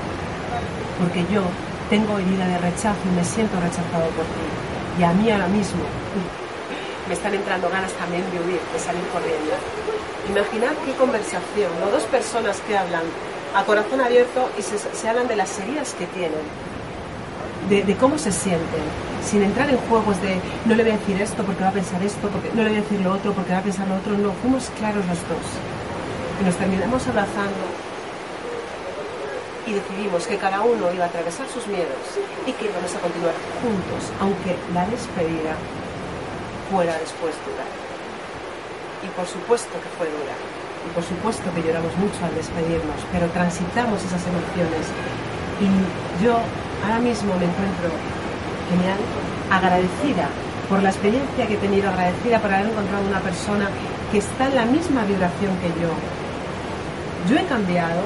porque 0.99 1.23
yo 1.31 1.47
tengo 1.87 2.19
herida 2.19 2.43
de 2.43 2.57
rechazo 2.59 2.99
y 3.07 3.15
me 3.15 3.23
siento 3.23 3.55
rechazado 3.63 4.11
por 4.19 4.27
ti. 4.35 4.43
Y 4.99 5.07
a 5.07 5.15
mí 5.15 5.31
ahora 5.31 5.47
mismo 5.47 5.87
me 7.07 7.13
están 7.13 7.33
entrando 7.33 7.69
ganas 7.69 7.95
también 7.95 8.27
de 8.35 8.43
huir, 8.43 8.59
de 8.59 8.79
salir 8.83 9.07
corriendo. 9.15 9.55
Imaginad 10.27 10.75
qué 10.83 10.91
conversación, 10.99 11.71
no 11.79 11.87
dos 11.95 12.03
personas 12.11 12.59
que 12.67 12.75
hablan 12.77 13.07
a 13.55 13.63
corazón 13.63 14.01
abierto 14.01 14.49
y 14.57 14.61
se, 14.61 15.09
hablan 15.09 15.27
de 15.27 15.35
las 15.35 15.59
heridas 15.59 15.93
que 15.93 16.05
tienen, 16.07 16.41
de, 17.69 17.95
cómo 17.97 18.17
se 18.17 18.31
sienten, 18.31 18.81
sin 19.23 19.43
entrar 19.43 19.69
en 19.69 19.77
juegos 19.77 20.21
de 20.21 20.39
no 20.65 20.75
le 20.75 20.83
voy 20.83 20.93
a 20.93 20.97
decir 20.97 21.21
esto 21.21 21.43
porque 21.43 21.63
va 21.63 21.69
a 21.69 21.73
pensar 21.73 22.01
esto, 22.03 22.29
porque 22.29 22.49
no 22.53 22.63
le 22.63 22.69
voy 22.69 22.77
a 22.79 22.81
decir 22.81 22.99
lo 23.01 23.13
otro 23.13 23.33
porque 23.33 23.51
va 23.51 23.59
a 23.59 23.63
pensar 23.63 23.87
lo 23.87 23.95
otro, 23.95 24.17
no, 24.17 24.31
fuimos 24.41 24.69
claros 24.77 25.05
los 25.05 25.19
dos. 25.27 25.47
Y 26.41 26.45
nos 26.45 26.55
terminamos 26.55 27.05
abrazando 27.07 27.65
y 29.67 29.73
decidimos 29.73 30.25
que 30.25 30.37
cada 30.37 30.61
uno 30.61 30.91
iba 30.93 31.05
a 31.05 31.07
atravesar 31.07 31.47
sus 31.49 31.67
miedos 31.67 32.17
y 32.47 32.51
que 32.53 32.65
íbamos 32.65 32.95
a 32.95 32.99
continuar 32.99 33.33
juntos, 33.61 34.11
aunque 34.19 34.55
la 34.73 34.85
despedida 34.87 35.53
fuera 36.71 36.93
después 36.97 37.33
dura. 37.45 37.65
Y 39.05 39.07
por 39.15 39.27
supuesto 39.27 39.73
que 39.73 39.89
fue 39.97 40.07
dura. 40.07 40.33
Por 40.93 41.03
supuesto 41.03 41.43
que 41.53 41.61
lloramos 41.61 41.95
mucho 41.97 42.25
al 42.25 42.33
despedirnos, 42.35 42.99
pero 43.11 43.27
transitamos 43.27 44.03
esas 44.03 44.23
emociones. 44.25 44.85
Y 45.59 46.23
yo 46.23 46.39
ahora 46.83 46.99
mismo 46.99 47.35
me 47.35 47.45
encuentro 47.45 47.89
genial, 48.69 48.99
agradecida 49.51 50.29
por 50.69 50.81
la 50.83 50.89
experiencia 50.89 51.47
que 51.47 51.55
he 51.55 51.57
tenido, 51.57 51.89
agradecida 51.89 52.39
por 52.39 52.53
haber 52.53 52.69
encontrado 52.69 53.07
una 53.07 53.19
persona 53.19 53.69
que 54.11 54.19
está 54.19 54.47
en 54.47 54.55
la 54.55 54.65
misma 54.65 55.03
vibración 55.05 55.51
que 55.61 55.69
yo. 55.81 55.91
Yo 57.29 57.37
he 57.37 57.45
cambiado, 57.45 58.01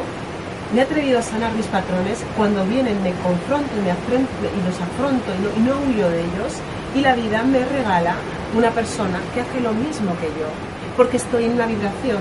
me 0.74 0.80
he 0.80 0.84
atrevido 0.84 1.20
a 1.20 1.22
sanar 1.22 1.52
mis 1.54 1.68
patrones, 1.68 2.24
cuando 2.36 2.66
vienen 2.66 3.02
me 3.04 3.12
confronto 3.22 3.70
y, 3.78 3.82
me 3.82 3.92
y 3.92 4.60
los 4.66 4.80
afronto 4.82 5.30
y 5.56 5.60
no 5.62 5.76
huyo 5.88 6.10
de 6.10 6.22
ellos, 6.22 6.54
y 6.96 7.02
la 7.02 7.16
vida 7.16 7.44
me 7.44 7.64
regala 7.66 8.16
una 8.56 8.72
persona 8.72 9.20
que 9.34 9.42
hace 9.42 9.60
lo 9.62 9.74
mismo 9.74 10.16
que 10.20 10.28
yo, 10.40 10.48
porque 10.96 11.18
estoy 11.18 11.46
en 11.46 11.54
una 11.54 11.66
vibración 11.66 12.18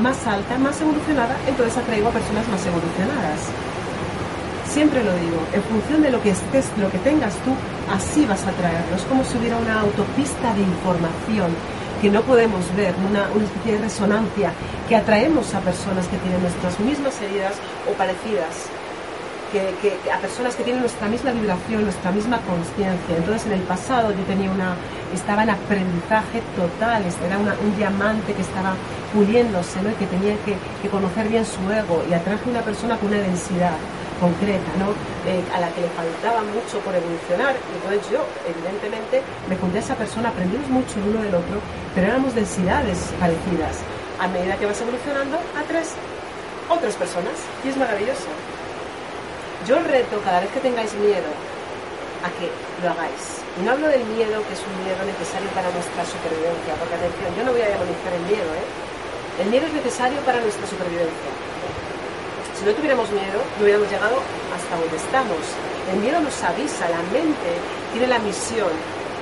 más 0.00 0.26
alta, 0.26 0.58
más 0.58 0.80
evolucionada, 0.80 1.36
entonces 1.46 1.76
atraigo 1.76 2.08
a 2.08 2.12
personas 2.12 2.48
más 2.48 2.64
evolucionadas. 2.66 3.40
Siempre 4.68 5.04
lo 5.04 5.12
digo, 5.16 5.36
en 5.52 5.62
función 5.64 6.02
de 6.02 6.10
lo 6.10 6.22
que 6.22 6.30
estés, 6.30 6.66
lo 6.78 6.90
que 6.90 6.98
tengas 6.98 7.34
tú, 7.44 7.52
así 7.92 8.24
vas 8.24 8.42
a 8.46 8.52
traerlo. 8.52 8.96
Es 8.96 9.02
como 9.02 9.24
si 9.24 9.36
hubiera 9.36 9.58
una 9.58 9.80
autopista 9.80 10.54
de 10.54 10.62
información 10.62 11.52
que 12.00 12.10
no 12.10 12.22
podemos 12.22 12.64
ver, 12.74 12.94
una, 13.08 13.28
especie 13.44 13.74
de 13.74 13.78
resonancia 13.78 14.52
que 14.88 14.96
atraemos 14.96 15.54
a 15.54 15.60
personas 15.60 16.08
que 16.08 16.16
tienen 16.18 16.42
nuestras 16.42 16.80
mismas 16.80 17.20
heridas 17.22 17.54
o 17.88 17.92
parecidas. 17.92 18.66
Que, 19.52 19.92
a 20.10 20.18
personas 20.18 20.56
que 20.56 20.64
tienen 20.64 20.80
nuestra 20.80 21.06
misma 21.08 21.30
vibración, 21.32 21.84
nuestra 21.84 22.10
misma 22.10 22.40
conciencia. 22.40 23.16
Entonces 23.16 23.46
en 23.46 23.52
el 23.52 23.60
pasado 23.60 24.10
yo 24.10 24.24
tenía 24.24 24.50
una, 24.50 24.74
estaba 25.14 25.42
en 25.42 25.50
aprendizaje 25.50 26.42
total, 26.56 27.04
era 27.26 27.38
un 27.38 27.76
diamante 27.76 28.32
que 28.32 28.42
estaba 28.42 28.74
puliéndose, 29.12 29.82
¿no? 29.82 29.90
y 29.90 29.94
que 29.94 30.06
tenía 30.06 30.36
que, 30.44 30.56
conocer 30.88 31.28
bien 31.28 31.44
su 31.44 31.60
ego 31.70 32.02
y 32.08 32.14
atraje 32.14 32.44
a 32.46 32.50
una 32.50 32.62
persona 32.62 32.96
con 32.96 33.08
una 33.08 33.18
densidad 33.18 33.76
concreta, 34.20 34.70
¿no? 34.78 34.92
Eh, 35.28 35.42
a 35.54 35.58
la 35.58 35.68
que 35.70 35.80
le 35.80 35.88
faltaba 35.88 36.42
mucho 36.42 36.78
por 36.84 36.94
evolucionar. 36.94 37.54
Y 37.56 37.74
entonces 37.76 38.10
yo, 38.10 38.24
evidentemente, 38.46 39.22
me 39.48 39.56
junté 39.56 39.78
a 39.78 39.80
esa 39.80 39.96
persona, 39.96 40.28
aprendimos 40.28 40.68
mucho 40.68 41.00
el 41.00 41.08
uno 41.10 41.22
del 41.22 41.34
otro, 41.34 41.58
pero 41.94 42.06
éramos 42.06 42.34
densidades 42.34 43.10
parecidas. 43.18 43.82
A 44.20 44.28
medida 44.28 44.56
que 44.56 44.66
vas 44.66 44.80
evolucionando, 44.80 45.36
a 45.36 45.62
tres 45.66 45.94
otras 46.68 46.94
personas. 46.94 47.34
Y 47.64 47.68
es 47.68 47.76
maravilloso. 47.76 48.30
Yo 49.66 49.78
reto, 49.80 50.20
cada 50.24 50.40
vez 50.40 50.50
que 50.50 50.60
tengáis 50.60 50.94
miedo, 50.94 51.30
a 52.22 52.30
que 52.38 52.50
lo 52.82 52.90
hagáis. 52.90 53.41
Y 53.58 53.64
no 53.64 53.72
hablo 53.72 53.88
del 53.88 54.04
miedo, 54.16 54.40
que 54.48 54.54
es 54.54 54.62
un 54.64 54.76
miedo 54.84 55.02
necesario 55.04 55.48
para 55.52 55.68
nuestra 55.70 56.02
supervivencia, 56.08 56.72
porque 56.80 56.96
atención, 56.96 57.28
yo 57.36 57.44
no 57.44 57.52
voy 57.52 57.60
a 57.60 57.68
demonizar 57.68 58.12
el 58.16 58.24
miedo, 58.24 58.48
¿eh? 58.56 58.66
El 59.44 59.48
miedo 59.48 59.66
es 59.66 59.74
necesario 59.74 60.20
para 60.24 60.40
nuestra 60.40 60.66
supervivencia 60.66 61.32
si 62.62 62.68
no 62.68 62.74
tuviéramos 62.74 63.10
miedo, 63.10 63.42
no 63.58 63.64
hubiéramos 63.64 63.90
llegado 63.90 64.22
hasta 64.54 64.78
donde 64.78 64.96
estamos. 64.96 65.42
El 65.90 65.98
miedo 65.98 66.20
nos 66.20 66.38
avisa, 66.44 66.88
la 66.88 67.02
mente 67.10 67.58
tiene 67.90 68.06
la 68.06 68.20
misión 68.20 68.70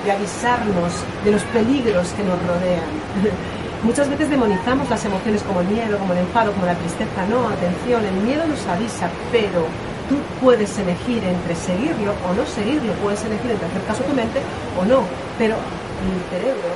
de 0.05 0.11
avisarnos 0.11 0.93
de 1.25 1.31
los 1.31 1.41
peligros 1.49 2.13
que 2.13 2.21
nos 2.21 2.37
rodean. 2.45 2.85
Muchas 3.83 4.09
veces 4.09 4.29
demonizamos 4.29 4.87
las 4.91 5.03
emociones 5.05 5.41
como 5.41 5.61
el 5.61 5.67
miedo, 5.69 5.97
como 5.97 6.13
el 6.13 6.19
enfado, 6.19 6.53
como 6.53 6.67
la 6.67 6.75
tristeza. 6.75 7.25
No, 7.31 7.49
atención, 7.49 8.05
el 8.05 8.13
miedo 8.21 8.45
nos 8.45 8.61
avisa, 8.67 9.09
pero 9.31 9.65
tú 10.11 10.17
puedes 10.43 10.77
elegir 10.77 11.23
entre 11.23 11.55
seguirlo 11.55 12.11
o 12.27 12.35
no 12.35 12.45
seguirlo, 12.45 12.91
puedes 12.99 13.23
elegir 13.23 13.51
entre 13.51 13.67
hacer 13.67 13.83
caso 13.87 14.03
a 14.03 14.07
tu 14.07 14.13
mente 14.13 14.39
o 14.75 14.83
no, 14.83 15.07
pero 15.39 15.55
el 15.55 16.19
cerebro 16.27 16.67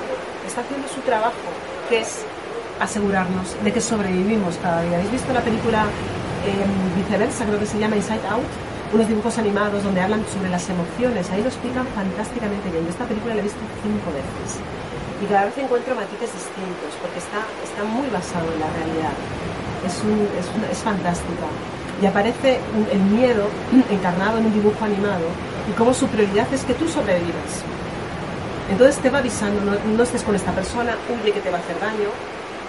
está 0.48 0.62
haciendo 0.62 0.88
su 0.88 1.02
trabajo, 1.02 1.44
que 1.90 2.00
es 2.00 2.24
asegurarnos 2.80 3.56
de 3.62 3.74
que 3.74 3.82
sobrevivimos 3.82 4.56
cada 4.64 4.84
día. 4.84 4.96
¿Habéis 4.96 5.12
visto 5.12 5.34
la 5.34 5.42
película 5.42 5.86
viceversa, 6.96 7.44
creo 7.46 7.60
que 7.60 7.66
se 7.66 7.80
llama 7.80 7.98
Inside 7.98 8.26
Out, 8.32 8.48
unos 8.94 9.08
dibujos 9.08 9.38
animados 9.38 9.84
donde 9.84 10.00
hablan 10.00 10.24
sobre 10.32 10.50
las 10.50 10.64
emociones. 10.70 11.30
Ahí 11.32 11.42
lo 11.42 11.50
explican 11.50 11.86
fantásticamente 11.92 12.70
bien. 12.72 12.86
Yo 12.86 12.92
esta 12.92 13.06
película 13.06 13.36
la 13.36 13.42
he 13.42 13.44
visto 13.44 13.60
cinco 13.84 14.16
veces 14.16 14.64
y 15.22 15.26
cada 15.26 15.46
vez 15.46 15.58
encuentro 15.58 15.96
matices 15.96 16.32
distintos 16.32 16.92
porque 17.02 17.20
está, 17.20 17.44
está 17.64 17.84
muy 17.84 18.08
basado 18.08 18.48
en 18.54 18.60
la 18.64 18.70
realidad. 18.80 19.16
Es, 19.84 20.00
es, 20.40 20.48
es 20.72 20.80
fantástica. 20.80 21.48
Y 22.02 22.06
aparece 22.06 22.60
el 22.92 23.00
miedo 23.00 23.48
encarnado 23.90 24.38
en 24.38 24.48
un 24.48 24.54
dibujo 24.54 24.84
animado 24.84 25.28
y 25.70 25.74
cómo 25.74 25.94
su 25.94 26.08
prioridad 26.08 26.52
es 26.54 26.64
que 26.64 26.74
tú 26.74 26.88
sobrevivas. 26.88 27.64
Entonces 28.70 28.98
te 28.98 29.10
va 29.10 29.20
avisando, 29.20 29.62
no, 29.62 30.04
estés 30.04 30.24
con 30.24 30.36
esta 30.36 30.52
persona, 30.52 30.98
huye 31.08 31.32
que 31.32 31.40
te 31.40 31.52
va 31.52 31.58
a 31.58 31.62
hacer 31.62 31.80
daño, 31.80 32.10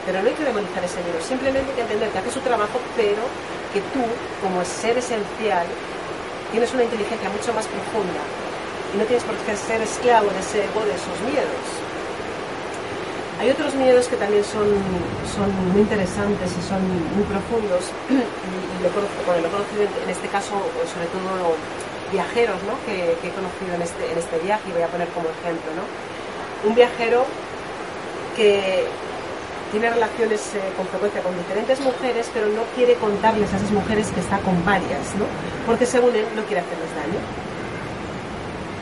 pero 0.05 0.21
no 0.21 0.29
hay 0.29 0.35
que 0.35 0.45
demonizar 0.45 0.85
ese 0.85 1.01
miedo, 1.03 1.19
simplemente 1.27 1.71
hay 1.71 1.75
que 1.75 1.83
entender 1.83 2.11
que 2.11 2.19
hace 2.19 2.31
su 2.31 2.41
trabajo, 2.41 2.79
pero 2.95 3.25
que 3.73 3.81
tú, 3.97 4.05
como 4.43 4.63
ser 4.65 4.99
esencial, 4.99 5.67
tienes 6.53 6.73
una 6.75 6.85
inteligencia 6.85 7.31
mucho 7.31 7.53
más 7.55 7.65
profunda 7.67 8.21
y 8.93 8.99
no 8.99 9.05
tienes 9.05 9.25
por 9.25 9.37
qué 9.37 9.57
ser 9.57 9.81
esclavo 9.81 10.29
de 10.29 10.41
ese 10.41 10.65
ego, 10.65 10.85
de 10.85 10.95
esos 10.95 11.17
miedos. 11.25 11.65
Hay 13.39 13.51
otros 13.51 13.75
miedos 13.75 14.09
que 14.09 14.17
también 14.17 14.43
son, 14.45 14.65
son 15.29 15.49
muy 15.73 15.83
interesantes 15.83 16.51
y 16.57 16.63
son 16.63 16.81
muy 17.15 17.25
profundos, 17.29 17.93
y, 18.09 18.83
lo, 18.83 18.89
he 18.89 19.51
conocido 19.51 19.83
en, 20.05 20.11
este 20.11 20.29
caso, 20.29 20.57
sobre 20.89 21.07
todo 21.13 21.53
viajeros 22.11 22.57
¿no? 22.65 22.81
que, 22.87 23.13
he 23.13 23.33
conocido 23.37 23.75
en 23.75 23.83
este, 23.83 24.11
en 24.11 24.19
este 24.19 24.39
viaje, 24.39 24.71
y 24.71 24.73
voy 24.73 24.83
a 24.83 24.89
poner 24.89 25.09
como 25.09 25.29
ejemplo. 25.29 25.69
¿no? 25.77 25.85
Un 26.69 26.75
viajero 26.75 27.27
que 28.37 28.85
tiene 29.71 29.91
relaciones 29.91 30.55
eh, 30.55 30.61
con 30.77 30.87
frecuencia 30.87 31.21
con 31.23 31.37
diferentes 31.37 31.81
mujeres, 31.81 32.31
pero 32.33 32.47
no 32.49 32.63
quiere 32.75 32.95
contarles 32.95 33.53
a 33.53 33.57
esas 33.57 33.71
mujeres 33.71 34.09
que 34.09 34.21
está 34.21 34.39
con 34.39 34.65
varias, 34.65 35.15
¿no? 35.19 35.27
Porque 35.67 35.85
según 35.85 36.15
él 36.15 36.25
no 36.37 36.43
quiere 36.45 36.63
hacerles 36.63 36.95
daño. 36.95 37.21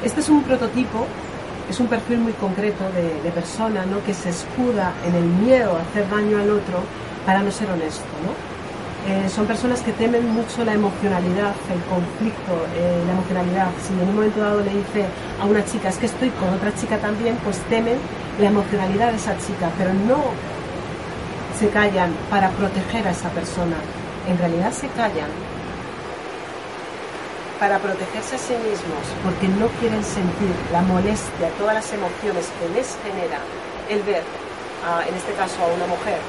Este 0.04 0.20
es 0.20 0.28
un 0.28 0.42
prototipo, 0.42 1.06
es 1.68 1.80
un 1.80 1.87
perfil 1.87 2.18
muy 2.18 2.33
concreto 2.35 2.85
de, 2.92 3.30
persona, 3.30 3.85
¿no? 3.87 4.02
Que 4.04 4.14
se 4.14 4.30
escuda 4.30 4.92
en 5.06 5.14
el 5.14 5.25
miedo 5.25 5.76
a 5.76 5.83
hacer 5.83 6.09
daño 6.09 6.38
al 6.38 6.50
otro 6.50 6.80
para 7.25 7.42
no 7.42 7.50
ser 7.50 7.71
honesto, 7.71 8.04
¿no? 8.25 8.54
Eh, 9.06 9.28
son 9.28 9.47
personas 9.47 9.80
que 9.83 9.92
temen 9.92 10.26
mucho 10.33 10.64
la 10.64 10.73
emocionalidad, 10.73 11.54
el 11.73 11.80
conflicto, 11.90 12.66
eh, 12.75 13.02
la 13.06 13.12
emocionalidad. 13.12 13.68
Si 13.87 13.92
en 13.92 14.09
un 14.09 14.14
momento 14.14 14.40
dado 14.40 14.61
le 14.61 14.71
dice 14.71 15.04
a 15.40 15.44
una 15.44 15.64
chica, 15.64 15.90
es 15.90 15.99
que 15.99 16.06
estoy 16.06 16.30
con 16.30 16.49
otra 16.54 16.75
chica 16.75 16.97
también, 16.99 17.37
pues 17.44 17.59
temen 17.68 17.99
la 18.40 18.49
emocionalidad 18.49 19.11
de 19.11 19.16
esa 19.16 19.37
chica, 19.37 19.71
pero 19.76 19.92
no 19.92 20.25
se 21.59 21.68
callan 21.68 22.12
para 22.30 22.49
proteger 22.50 23.06
a 23.06 23.11
esa 23.11 23.28
persona. 23.30 23.76
En 24.26 24.38
realidad 24.38 24.73
se 24.73 24.88
callan 24.88 25.28
para 27.64 27.78
protegerse 27.78 28.37
a 28.37 28.38
sí 28.38 28.52
mismos 28.61 29.00
porque 29.25 29.49
no 29.49 29.68
quieren 29.80 30.04
sentir 30.04 30.52
la 30.71 30.83
molestia, 30.83 31.49
todas 31.56 31.73
las 31.73 31.90
emociones 31.94 32.52
que 32.61 32.68
les 32.76 32.92
genera 33.00 33.40
el 33.88 34.02
ver 34.02 34.21
en 35.09 35.14
este 35.14 35.33
caso 35.33 35.56
a 35.64 35.73
una 35.73 35.87
mujer, 35.87 36.21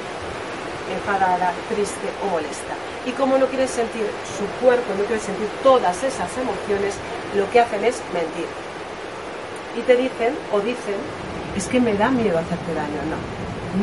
enfadada, 0.96 1.52
triste 1.68 2.08
o 2.24 2.32
molesta. 2.32 2.72
Y 3.04 3.10
como 3.12 3.36
no 3.36 3.44
quiere 3.48 3.68
sentir 3.68 4.08
su 4.32 4.48
cuerpo, 4.64 4.88
no 4.96 5.04
quiere 5.04 5.20
sentir 5.20 5.46
todas 5.62 6.02
esas 6.02 6.32
emociones, 6.40 6.94
lo 7.36 7.44
que 7.50 7.60
hacen 7.60 7.84
es 7.84 8.00
mentir. 8.16 8.48
Y 9.76 9.82
te 9.82 9.94
dicen 9.94 10.32
o 10.54 10.60
dicen, 10.60 10.96
es 11.54 11.68
que 11.68 11.80
me 11.80 11.92
da 12.00 12.08
miedo 12.08 12.38
hacerte 12.38 12.72
daño. 12.72 12.96
No, 13.12 13.20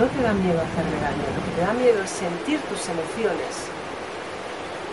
no 0.01 0.09
te 0.09 0.23
da 0.23 0.33
miedo 0.33 0.57
hacerme 0.57 0.97
daño. 1.05 1.21
Lo 1.37 1.41
que 1.45 1.53
te 1.53 1.61
da 1.61 1.73
miedo 1.73 2.01
es 2.01 2.09
sentir 2.09 2.57
tus 2.61 2.81
emociones 2.89 3.69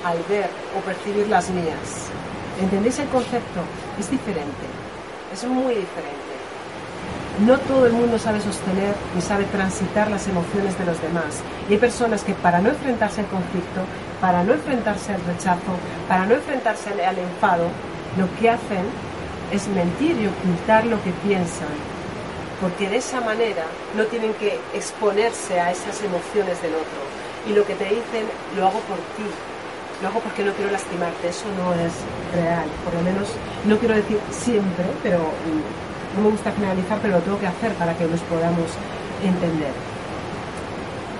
al 0.04 0.20
ver 0.28 0.50
o 0.76 0.84
percibir 0.84 1.26
las 1.28 1.48
mías. 1.48 2.12
¿Entendéis 2.60 2.98
el 2.98 3.08
concepto? 3.08 3.60
Es 3.98 4.10
diferente, 4.10 4.66
es 5.32 5.44
muy 5.44 5.74
diferente. 5.74 6.30
No 7.46 7.56
todo 7.58 7.86
el 7.86 7.92
mundo 7.94 8.18
sabe 8.18 8.40
sostener 8.40 8.94
ni 9.14 9.22
sabe 9.22 9.44
transitar 9.44 10.10
las 10.10 10.28
emociones 10.28 10.78
de 10.78 10.84
los 10.84 11.00
demás. 11.00 11.40
Y 11.68 11.72
hay 11.72 11.78
personas 11.78 12.22
que 12.22 12.34
para 12.34 12.60
no 12.60 12.68
enfrentarse 12.68 13.22
al 13.22 13.28
conflicto, 13.28 13.80
para 14.20 14.44
no 14.44 14.52
enfrentarse 14.52 15.14
al 15.14 15.24
rechazo, 15.24 15.72
para 16.06 16.26
no 16.26 16.34
enfrentarse 16.34 16.90
al 16.90 17.18
enfado, 17.18 17.68
lo 18.18 18.28
que 18.38 18.50
hacen 18.50 18.84
es 19.52 19.66
mentir 19.68 20.20
y 20.20 20.26
ocultar 20.26 20.84
lo 20.84 21.02
que 21.02 21.12
piensan. 21.24 21.72
Porque 22.60 22.90
de 22.90 22.98
esa 22.98 23.22
manera 23.22 23.64
no 23.96 24.04
tienen 24.04 24.34
que 24.34 24.60
exponerse 24.74 25.58
a 25.58 25.70
esas 25.70 26.02
emociones 26.02 26.60
del 26.60 26.74
otro. 26.74 27.00
Y 27.48 27.54
lo 27.54 27.64
que 27.64 27.74
te 27.74 27.84
dicen, 27.84 28.28
lo 28.54 28.66
hago 28.66 28.80
por 28.80 28.98
ti, 29.16 29.24
lo 30.02 30.08
hago 30.08 30.20
porque 30.20 30.44
no 30.44 30.52
quiero 30.52 30.70
lastimarte, 30.70 31.28
eso 31.28 31.44
no 31.56 31.74
es 31.74 31.92
real, 32.34 32.64
por 32.84 32.94
lo 32.94 33.02
menos 33.02 33.28
no 33.66 33.78
quiero 33.78 33.94
decir 33.94 34.18
siempre, 34.30 34.84
pero 35.02 35.18
mm, 35.18 36.16
no 36.16 36.22
me 36.24 36.30
gusta 36.30 36.52
generalizar, 36.52 36.98
pero 37.02 37.18
lo 37.18 37.20
tengo 37.20 37.38
que 37.38 37.46
hacer 37.46 37.72
para 37.74 37.96
que 37.96 38.06
nos 38.06 38.20
podamos 38.20 38.70
entender. 39.22 39.72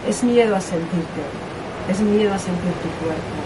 Es 0.08 0.25
miedo 0.25 0.56
a 0.56 0.60
sentirte, 0.60 1.22
es 1.90 2.00
miedo 2.00 2.32
a 2.32 2.38
sentir 2.38 2.72
tu 2.80 2.88
cuerpo 3.04 3.40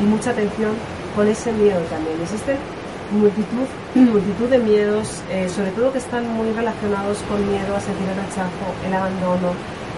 y 0.00 0.04
mucha 0.04 0.30
atención 0.30 0.72
con 1.14 1.28
ese 1.28 1.52
miedo 1.52 1.80
también. 1.90 2.20
Existen 2.20 2.58
multitud, 3.12 3.66
multitud 3.94 4.48
de 4.48 4.58
miedos, 4.58 5.22
eh, 5.30 5.48
sobre 5.48 5.70
todo 5.70 5.92
que 5.92 5.98
están 5.98 6.26
muy 6.34 6.50
relacionados 6.52 7.18
con 7.28 7.38
miedo 7.48 7.76
a 7.76 7.80
sentir 7.80 8.08
el 8.08 8.16
rechazo, 8.16 8.66
el 8.86 8.92
abandono, 8.92 9.54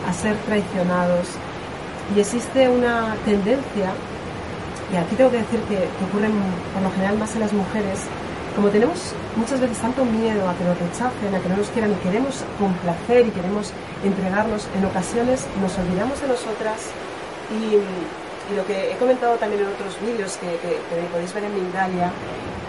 a 0.06 0.12
ser 0.12 0.37
traicionados. 0.45 1.28
Y 2.14 2.21
existe 2.21 2.68
una 2.68 3.16
tendencia 3.25 3.90
y 4.93 4.97
aquí 4.97 5.16
tengo 5.16 5.31
que 5.31 5.38
decir 5.38 5.61
que, 5.69 5.88
ocurre 6.05 6.31
por 6.73 6.83
lo 6.83 6.90
general 6.93 7.19
más 7.19 7.35
en 7.35 7.40
las 7.40 7.52
mujeres, 7.52 8.07
como 8.55 8.69
tenemos 8.69 9.12
muchas 9.35 9.61
veces 9.61 9.78
tanto 9.78 10.05
miedo 10.05 10.49
a 10.49 10.55
que 10.55 10.64
nos 10.64 10.78
rechacen, 10.78 11.35
a 11.35 11.40
que 11.40 11.49
no 11.49 11.57
nos 11.57 11.69
quieran 11.71 11.93
y 11.93 11.95
queremos 11.97 12.45
complacer 12.59 13.26
y 13.26 13.31
queremos 13.31 13.73
entregarnos, 14.05 14.69
en 14.78 14.85
ocasiones 14.85 15.47
nos 15.61 15.76
olvidamos 15.78 16.21
de 16.21 16.28
nosotras. 16.28 16.90
Y, 17.50 17.83
lo 18.55 18.64
que 18.64 18.93
he 18.93 18.97
comentado 18.97 19.35
también 19.38 19.62
en 19.62 19.66
otros 19.66 19.99
vídeos 20.00 20.37
que, 20.37 20.47
podéis 21.11 21.35
ver 21.35 21.43
en 21.43 21.55
Mindalia 21.57 22.12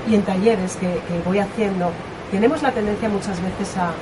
y 0.09 0.15
en 0.15 0.23
talleres 0.23 0.75
que, 0.75 0.99
voy 1.23 1.37
haciendo, 1.37 1.91
tenemos 2.31 2.63
la 2.63 2.71
tendencia 2.71 3.07
muchas 3.07 3.39
veces 3.39 3.77
a, 3.77 3.93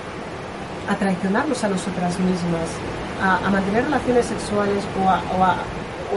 traicionarnos 0.96 1.62
a 1.66 1.68
nosotras 1.68 2.18
mismas, 2.18 2.70
a, 3.22 3.50
mantener 3.50 3.84
relaciones 3.84 4.26
sexuales 4.26 4.86
o 4.96 5.44
a 5.44 5.58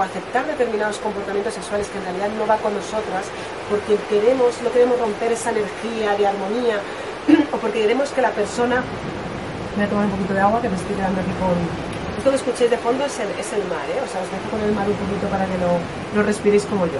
aceptar 0.02 0.46
determinados 0.46 0.98
comportamientos 0.98 1.54
sexuales 1.54 1.88
que 1.88 1.98
en 1.98 2.04
realidad 2.04 2.28
no 2.38 2.46
va 2.46 2.56
con 2.58 2.74
nosotras 2.74 3.26
porque 3.68 3.96
queremos, 4.08 4.54
no 4.62 4.70
queremos 4.70 4.98
romper 4.98 5.32
esa 5.32 5.50
energía 5.50 6.16
de 6.16 6.26
armonía 6.26 6.80
o 7.52 7.56
porque 7.56 7.80
queremos 7.82 8.10
que 8.10 8.22
la 8.22 8.30
persona... 8.30 8.82
Voy 9.76 9.84
a 9.84 9.88
tomar 9.88 10.04
un 10.06 10.10
poquito 10.10 10.34
de 10.34 10.40
agua 10.40 10.60
que 10.60 10.68
me 10.68 10.76
estoy 10.76 10.96
quedando 10.96 11.20
aquí 11.20 11.30
con... 11.38 11.54
Esto 12.18 12.30
que 12.30 12.36
escuchéis 12.36 12.70
de 12.70 12.78
fondo 12.78 13.04
es 13.04 13.18
el, 13.20 13.28
es 13.38 13.52
el 13.52 13.62
mar, 13.68 13.86
¿eh? 13.94 14.00
O 14.04 14.08
sea, 14.10 14.20
os 14.20 14.30
dejo 14.30 14.50
con 14.50 14.60
el 14.60 14.72
mar 14.74 14.88
un 14.88 14.96
poquito 14.96 15.28
para 15.28 15.46
que 15.46 15.56
lo, 15.58 15.78
lo 16.16 16.26
respiréis 16.26 16.64
como 16.64 16.86
yo. 16.86 16.98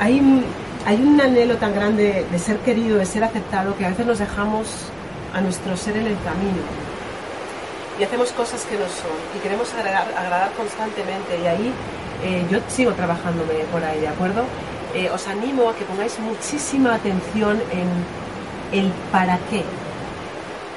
Hay 0.00 0.18
hay 0.84 1.00
un 1.00 1.20
anhelo 1.20 1.56
tan 1.56 1.74
grande 1.74 2.26
de 2.30 2.38
ser 2.38 2.58
querido, 2.58 2.98
de 2.98 3.06
ser 3.06 3.22
aceptado, 3.22 3.76
que 3.76 3.84
a 3.86 3.90
veces 3.90 4.04
nos 4.04 4.18
dejamos 4.18 4.66
a 5.32 5.40
nuestro 5.40 5.76
ser 5.76 5.96
en 5.96 6.06
el 6.06 6.16
camino. 6.22 6.62
Y 7.98 8.04
hacemos 8.04 8.32
cosas 8.32 8.64
que 8.64 8.74
no 8.74 8.86
son 8.86 9.16
y 9.36 9.38
queremos 9.40 9.72
agradar, 9.74 10.52
constantemente 10.56 11.38
y 11.42 11.46
ahí 11.46 11.72
eh, 12.24 12.46
yo 12.50 12.58
sigo 12.68 12.92
trabajándome 12.92 13.54
por 13.70 13.84
ahí, 13.84 14.00
¿de 14.00 14.08
acuerdo? 14.08 14.44
Eh, 14.94 15.10
os 15.10 15.26
animo 15.28 15.68
a 15.68 15.74
que 15.74 15.84
pongáis 15.84 16.18
muchísima 16.18 16.94
atención 16.94 17.60
en 17.70 17.88
el 18.78 18.92
para 19.10 19.38
qué. 19.50 19.64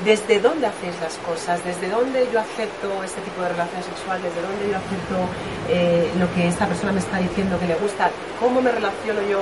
Desde 0.04 0.40
dónde 0.40 0.68
hacéis 0.68 0.96
las 1.00 1.16
cosas, 1.20 1.64
desde 1.64 1.90
dónde 1.90 2.28
yo 2.32 2.40
acepto 2.40 3.04
este 3.04 3.22
tipo 3.22 3.42
de 3.42 3.50
relación 3.50 3.82
sexual, 3.84 4.22
desde 4.22 4.42
dónde 4.42 4.70
yo 4.70 4.78
acepto 4.78 5.18
eh, 5.70 6.12
lo 6.20 6.34
que 6.34 6.48
esta 6.48 6.68
persona 6.68 6.92
me 6.92 7.00
está 7.00 7.18
diciendo 7.18 7.58
que 7.60 7.68
le 7.68 7.76
gusta, 7.76 8.10
cómo 8.40 8.62
me 8.62 8.72
relaciono 8.72 9.22
yo 9.30 9.40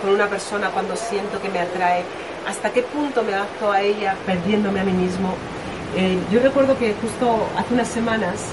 con 0.00 0.10
una 0.14 0.28
persona 0.28 0.70
cuando 0.70 0.94
siento 0.96 1.40
que 1.42 1.48
me 1.48 1.58
atrae, 1.58 2.04
hasta 2.48 2.70
qué 2.70 2.82
punto 2.82 3.22
me 3.22 3.34
adapto 3.34 3.70
a 3.70 3.80
ella 3.80 4.14
perdiéndome 4.26 4.80
a 4.80 4.84
mí 4.84 4.92
mismo. 4.92 5.34
Eh, 5.96 6.18
yo 6.30 6.40
recuerdo 6.40 6.78
que 6.78 6.94
justo 7.00 7.48
hace 7.56 7.74
unas 7.74 7.88
semanas, 7.88 8.46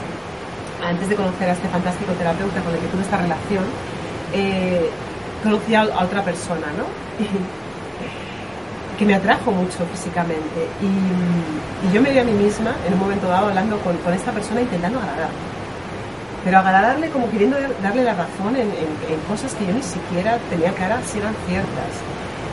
antes 0.83 1.09
de 1.09 1.15
conocer 1.15 1.49
a 1.49 1.53
este 1.53 1.67
fantástico 1.67 2.13
terapeuta 2.13 2.61
con 2.61 2.73
el 2.73 2.79
que 2.79 2.87
tuve 2.87 3.01
esta 3.01 3.17
relación, 3.17 3.63
eh, 4.33 4.89
conocí 5.43 5.75
a, 5.75 5.83
otra 5.83 6.23
persona, 6.23 6.67
¿no? 6.77 6.85
que 8.97 9.05
me 9.05 9.13
atrajo 9.13 9.51
mucho 9.51 9.85
físicamente. 9.93 10.67
Y, 10.81 11.93
yo 11.93 12.01
me 12.01 12.09
vi 12.09 12.17
a 12.17 12.23
mí 12.23 12.31
misma 12.31 12.75
en 12.87 12.93
un 12.93 12.99
momento 12.99 13.27
dado 13.27 13.47
hablando 13.47 13.77
con, 13.79 13.95
esta 14.13 14.31
persona 14.31 14.61
intentando 14.61 14.99
agradar. 14.99 15.29
Pero 16.43 16.57
agradarle 16.57 17.09
como 17.09 17.29
queriendo 17.29 17.57
darle 17.83 18.03
la 18.03 18.13
razón 18.13 18.55
en, 18.55 18.69
cosas 19.27 19.53
que 19.53 19.65
yo 19.65 19.73
ni 19.73 19.83
siquiera 19.83 20.39
tenía 20.49 20.73
cara 20.73 20.99
si 21.05 21.19
eran 21.19 21.35
ciertas. 21.47 21.93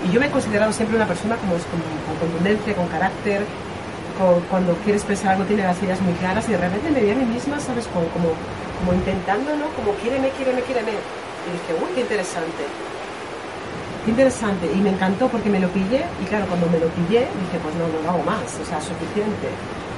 Y 0.05 0.13
yo 0.13 0.21
me 0.21 0.27
he 0.27 0.31
considerado 0.31 0.73
siempre 0.73 0.97
una 0.97 1.07
persona 1.07 1.37
como, 1.37 1.53
con, 1.53 2.17
contundencia, 2.21 2.75
con 2.75 2.87
carácter, 2.89 3.45
cuando 4.51 4.75
quiere 4.85 4.99
expresar 4.99 5.33
algo 5.33 5.45
tiene 5.45 5.65
las 5.65 5.83
ideas 5.83 6.01
muy 6.01 6.13
claras 6.15 6.49
y 6.49 6.53
de 6.53 6.59
repente 6.59 6.91
me 6.91 7.01
vi 7.01 7.11
a 7.11 7.15
mí 7.15 7.25
misma, 7.25 7.59
¿sabes? 7.59 7.87
Como, 7.89 8.07
como, 8.09 8.31
como 8.79 8.95
intentando, 8.95 9.57
¿no? 9.57 9.67
Como 9.75 9.93
quiéreme, 9.99 10.31
quiéreme, 10.31 10.63
quiéreme. 10.63 10.93
Y 10.93 11.49
dije, 11.51 11.73
uy, 11.83 11.91
qué 11.95 12.01
interesante. 12.03 12.63
Qué 14.05 14.11
interesante. 14.11 14.71
Y 14.71 14.77
me 14.77 14.91
encantó 14.91 15.29
porque 15.29 15.51
me 15.51 15.59
lo 15.59 15.69
pillé 15.69 16.05
y 16.23 16.25
claro, 16.27 16.47
cuando 16.47 16.69
me 16.69 16.79
lo 16.79 16.87
pillé 16.95 17.27
dije, 17.27 17.57
pues 17.59 17.75
no, 17.75 17.89
no 17.89 17.99
lo 18.05 18.09
hago 18.11 18.23
más, 18.23 18.45
o 18.61 18.65
sea, 18.65 18.79
suficiente. 18.81 19.49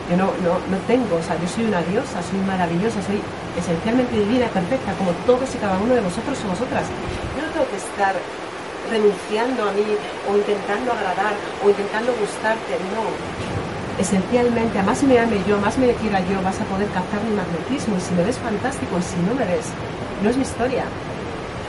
Yo 0.08 0.16
no, 0.16 0.30
no, 0.46 0.62
no 0.70 0.78
tengo, 0.86 1.18
o 1.18 1.22
sea, 1.22 1.34
yo 1.36 1.48
soy 1.50 1.64
una 1.66 1.82
diosa, 1.82 2.22
soy 2.22 2.38
maravillosa, 2.46 3.02
soy 3.02 3.18
esencialmente 3.58 4.14
divina, 4.14 4.46
perfecta, 4.54 4.94
como 4.94 5.10
todos 5.26 5.52
y 5.52 5.58
cada 5.58 5.76
uno 5.78 5.92
de 5.92 6.00
vosotros 6.00 6.38
y 6.38 6.46
vosotras. 6.46 6.86
Yo 7.34 7.42
no 7.42 7.50
tengo 7.50 7.66
que 7.68 7.76
estar 7.76 8.14
renunciando 8.86 9.68
a 9.68 9.72
mí 9.72 9.86
o 10.28 10.36
intentando 10.36 10.92
agradar 10.92 11.34
o 11.64 11.68
intentando 11.68 12.14
gustarte, 12.14 12.78
no. 12.94 13.04
Esencialmente, 13.98 14.78
a 14.78 14.82
más 14.82 15.02
me 15.02 15.18
ame 15.18 15.40
yo, 15.48 15.58
más 15.58 15.78
me 15.78 15.92
quiera 15.94 16.20
yo, 16.20 16.42
vas 16.42 16.60
a 16.60 16.64
poder 16.64 16.88
captar 16.88 17.22
mi 17.24 17.32
magnetismo 17.34 17.96
y 17.96 18.00
si 18.00 18.12
me 18.14 18.24
ves 18.24 18.38
fantástico 18.38 19.00
si 19.00 19.16
no 19.24 19.34
me 19.34 19.46
ves, 19.46 19.72
no 20.22 20.30
es 20.30 20.36
mi 20.36 20.42
historia. 20.42 20.84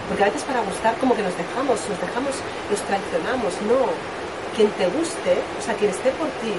Porque 0.10 0.24
a 0.24 0.28
veces 0.28 0.44
para 0.44 0.62
gustar 0.62 0.96
como 0.98 1.16
que 1.16 1.24
nos 1.24 1.36
dejamos, 1.38 1.80
nos 1.88 2.00
dejamos, 2.00 2.36
nos 2.70 2.82
traicionamos, 2.84 3.54
no. 3.68 3.92
Quien 4.56 4.70
te 4.72 4.88
guste, 4.88 5.40
o 5.60 5.62
sea, 5.62 5.76
quien 5.76 5.92
esté 5.92 6.12
por 6.12 6.28
ti 6.44 6.52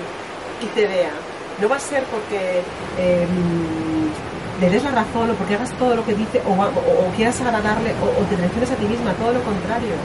y 0.62 0.66
te 0.72 0.86
vea, 0.86 1.12
no 1.60 1.68
va 1.68 1.76
a 1.76 1.80
ser 1.80 2.04
porque 2.04 2.62
em, 2.96 4.08
le 4.60 4.70
des 4.70 4.82
la 4.84 4.90
razón 4.90 5.30
o 5.30 5.34
porque 5.34 5.54
hagas 5.54 5.72
todo 5.72 5.96
lo 5.96 6.04
que 6.04 6.14
dice 6.14 6.40
o, 6.46 7.12
quieras 7.16 7.40
agradarle 7.40 7.92
o, 8.00 8.22
o 8.22 8.24
te 8.24 8.36
traiciones 8.36 8.70
a 8.70 8.76
ti 8.76 8.86
misma, 8.86 9.12
todo 9.14 9.32
lo 9.32 9.42
contrario 9.42 9.96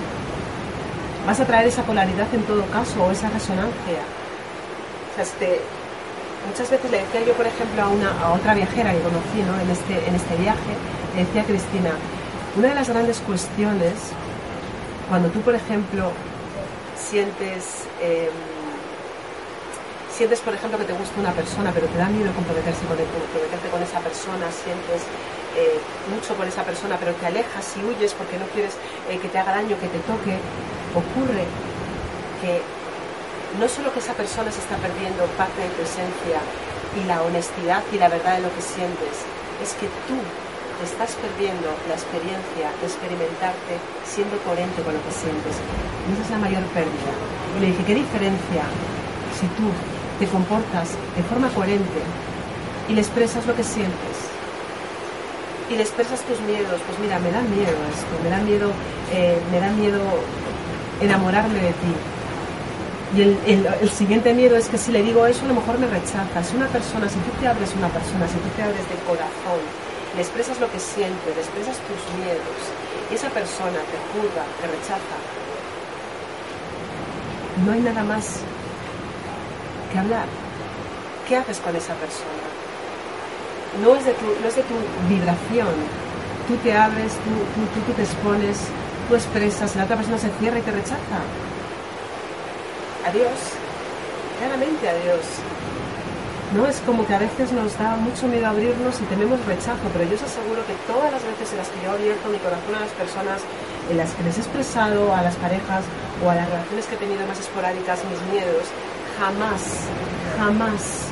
vas 1.25 1.39
a 1.39 1.45
traer 1.45 1.67
esa 1.67 1.83
polaridad 1.83 2.27
en 2.33 2.43
todo 2.43 2.65
caso 2.67 3.03
o 3.03 3.11
esa 3.11 3.29
resonancia. 3.29 4.01
Muchas 6.47 6.69
veces 6.69 6.91
le 6.91 6.97
decía 6.97 7.21
yo, 7.25 7.33
por 7.33 7.47
ejemplo, 7.47 7.81
a, 7.81 7.87
una, 7.87 8.11
a 8.19 8.33
otra 8.33 8.53
viajera 8.53 8.91
que 8.91 8.99
conocí 8.99 9.39
en, 9.39 9.69
este, 9.69 10.09
en 10.09 10.15
este 10.15 10.35
viaje, 10.35 10.73
le 11.15 11.25
decía 11.25 11.41
a 11.41 11.45
Cristina, 11.45 11.91
una 12.57 12.69
de 12.69 12.75
las 12.75 12.89
grandes 12.89 13.19
cuestiones, 13.19 13.93
cuando 15.07 15.29
tú, 15.29 15.39
por 15.41 15.55
ejemplo, 15.55 16.11
sientes, 16.97 17.87
em, 18.01 18.29
sientes, 20.13 20.39
por 20.41 20.53
ejemplo, 20.53 20.77
que 20.77 20.85
te 20.85 20.93
gusta 20.93 21.19
una 21.19 21.33
persona, 21.33 21.71
pero 21.73 21.87
te 21.87 21.97
da 21.97 22.07
miedo 22.07 22.31
comprometerse 22.33 22.85
con, 22.85 22.97
comprometerte 22.97 23.67
con 23.69 23.81
esa 23.81 23.99
persona, 23.99 24.45
sientes 24.53 25.01
eh, 25.57 25.81
mucho 26.13 26.37
por 26.37 26.45
esa 26.45 26.63
persona, 26.63 26.97
pero 27.01 27.13
te 27.17 27.25
alejas 27.25 27.65
y 27.77 27.81
huyes 27.81 28.13
porque 28.13 28.37
no 28.37 28.45
quieres 28.53 28.77
eh, 29.09 29.17
que 29.17 29.27
te 29.27 29.37
haga 29.37 29.57
daño, 29.57 29.73
que 29.81 29.89
te 29.89 29.99
toque, 30.05 30.37
ocurre 30.93 31.45
que 32.41 32.61
no 33.57 33.65
solo 33.67 33.93
que 33.93 33.99
esa 33.99 34.13
persona 34.13 34.51
se 34.53 34.61
está 34.61 34.77
perdiendo 34.77 35.25
parte 35.33 35.61
de 35.61 35.69
tu 35.73 35.81
esencia 35.81 36.41
y 36.93 37.05
la 37.09 37.21
honestidad 37.21 37.81
y 37.91 37.97
la 37.97 38.09
verdad 38.09 38.37
de 38.37 38.45
lo 38.45 38.53
que 38.53 38.61
sientes, 38.61 39.25
es 39.61 39.73
que 39.81 39.89
tú 40.05 40.17
te 40.77 40.85
estás 40.85 41.17
perdiendo 41.17 41.73
la 41.89 41.95
experiencia 41.97 42.69
de 42.69 42.85
experimentarte 42.85 43.81
siendo 44.05 44.37
coherente 44.45 44.81
con 44.81 44.93
lo 44.93 45.01
que 45.05 45.13
sientes. 45.13 45.57
Y 46.05 46.13
esa 46.13 46.21
es 46.21 46.29
la 46.29 46.41
mayor 46.41 46.65
pérdida. 46.73 47.13
Y 47.57 47.59
le 47.61 47.67
dije, 47.73 47.81
¿qué 47.85 47.95
diferencia 47.95 48.65
si 49.37 49.45
tú 49.57 49.69
te 50.19 50.27
comportas 50.27 50.89
de 51.15 51.23
forma 51.23 51.49
coherente 51.49 52.01
y 52.89 52.93
le 52.93 53.01
expresas 53.01 53.45
lo 53.45 53.55
que 53.55 53.63
sientes? 53.63 54.15
Y 55.69 55.75
le 55.75 55.83
expresas 55.83 56.21
tus 56.21 56.39
miedos, 56.41 56.79
pues 56.85 56.99
mira, 56.99 57.19
me 57.19 57.31
da 57.31 57.41
miedo 57.41 57.77
esto, 57.91 58.13
me 58.23 58.29
da 58.29 58.39
miedo, 58.39 58.71
eh, 59.11 59.39
me 59.51 59.59
da 59.59 59.69
miedo 59.71 60.01
enamorarme 61.01 61.59
de 61.59 61.69
ti, 61.69 61.93
y 63.15 63.21
el, 63.21 63.89
siguiente 63.91 64.33
miedo 64.33 64.57
es 64.57 64.67
que 64.69 64.77
si 64.79 64.91
le 64.91 65.03
digo 65.03 65.27
eso, 65.27 65.45
a 65.45 65.47
lo 65.47 65.53
mejor 65.53 65.77
me 65.77 65.85
rechaza. 65.85 66.43
Si 66.43 66.55
una 66.55 66.67
persona, 66.67 67.07
si 67.07 67.19
tú 67.19 67.29
te 67.39 67.47
abres 67.47 67.69
una 67.77 67.87
persona, 67.89 68.27
si 68.27 68.37
tú 68.37 68.49
te 68.55 68.63
abres 68.63 68.81
de 68.89 68.95
corazón, 69.05 69.61
le 70.15 70.21
expresas 70.21 70.59
lo 70.59 70.65
que 70.71 70.79
siente, 70.79 71.29
le 71.29 71.41
expresas 71.41 71.77
tus 71.85 72.01
miedos, 72.17 72.57
y 73.11 73.13
esa 73.13 73.29
persona 73.29 73.77
te 73.85 73.97
juzga, 74.09 74.41
te 74.59 74.65
rechaza, 74.65 75.17
no 77.63 77.71
hay 77.71 77.81
nada 77.81 78.03
más 78.03 78.41
que 79.93 79.99
hablar. 79.99 80.25
¿Qué 81.27 81.37
haces 81.37 81.59
con 81.59 81.75
esa 81.75 81.93
persona? 81.93 82.43
No 83.81 83.95
es 83.95 84.05
de 84.05 84.13
tu, 84.13 84.25
no 84.25 84.47
es 84.47 84.55
de 84.55 84.63
tu 84.63 84.75
vibración. 85.07 85.73
Tú 86.47 86.57
te 86.57 86.73
abres, 86.75 87.13
tú, 87.23 87.31
tú, 87.87 87.93
te 87.93 88.01
expones, 88.01 88.57
tú 89.07 89.15
expresas, 89.15 89.75
la 89.75 89.85
otra 89.85 89.95
persona 89.95 90.17
se 90.17 90.29
cierra 90.39 90.59
y 90.59 90.61
te 90.61 90.71
rechaza 90.71 91.19
a 93.07 93.11
Dios, 93.11 93.37
claramente 94.39 94.89
a 94.89 94.93
Dios. 94.95 95.21
¿No? 96.53 96.67
Es 96.67 96.81
como 96.85 97.07
que 97.07 97.15
a 97.15 97.19
veces 97.19 97.51
nos 97.51 97.77
da 97.79 97.95
mucho 97.95 98.27
miedo 98.27 98.45
abrirnos 98.45 98.99
y 99.01 99.05
tenemos 99.05 99.43
rechazo, 99.45 99.87
pero 99.93 100.05
yo 100.05 100.15
os 100.15 100.23
aseguro 100.23 100.61
que 100.67 100.75
todas 100.85 101.11
las 101.11 101.23
veces 101.23 101.49
en 101.51 101.57
las 101.57 101.69
que 101.69 101.81
yo 101.81 101.93
he 101.93 101.95
abierto 101.95 102.29
mi 102.29 102.37
corazón 102.37 102.75
a 102.75 102.81
las 102.81 102.93
personas, 102.93 103.41
en 103.89 103.97
las 103.97 104.11
que 104.11 104.23
les 104.23 104.37
he 104.37 104.41
expresado 104.41 105.15
a 105.15 105.23
las 105.23 105.35
parejas 105.37 105.81
o 106.21 106.29
a 106.29 106.35
las 106.35 106.45
relaciones 106.49 106.85
que 106.85 106.95
he 106.95 107.01
tenido 107.01 107.25
más 107.25 107.39
esporádicas, 107.39 108.05
mis 108.05 108.21
miedos, 108.29 108.69
jamás, 109.19 109.61
jamás, 110.37 111.07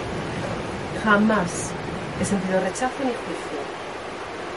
jamás 1.04 1.72
he 2.20 2.26
sentido 2.26 2.60
rechazo 2.60 3.00
ni 3.00 3.12
juicio. 3.12 3.60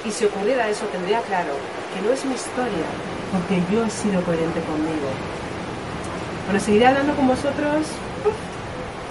Y 0.04 0.10
si 0.10 0.24
ocurriera 0.26 0.68
eso, 0.68 0.84
tendría 0.86 1.20
claro 1.22 1.54
que 1.94 2.02
no 2.02 2.12
es 2.12 2.24
mi 2.24 2.34
historia, 2.34 2.86
porque 3.32 3.62
yo 3.72 3.84
he 3.84 3.90
sido 3.90 4.22
coherente 4.22 4.60
conmigo. 4.60 5.08
Bueno, 6.44 6.60
seguiré 6.60 6.86
hablando 6.86 7.14
con 7.16 7.26
vosotros 7.26 7.86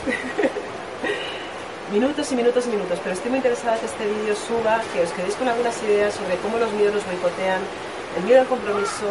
minutos 1.91 2.32
y 2.32 2.36
minutos 2.36 2.65
y 2.67 2.69
minutos, 2.69 3.00
pero 3.02 3.15
estoy 3.15 3.30
muy 3.32 3.38
interesada 3.38 3.80
que 3.80 3.88
este 3.88 4.06
vídeo 4.06 4.36
suba, 4.36 4.82
que 4.93 5.02
os 5.02 5.12
quedéis 5.12 5.36
con 5.36 5.48
algunas 5.48 5.82
ideas 5.84 6.13
sobre 6.13 6.38
cómo 6.38 6.58
los 6.58 6.72
miedos 6.74 6.93
nos 6.93 7.06
boicotean, 7.06 7.62
el 8.17 8.24
miedo 8.24 8.41
al 8.41 8.48
compromiso, 8.48 9.10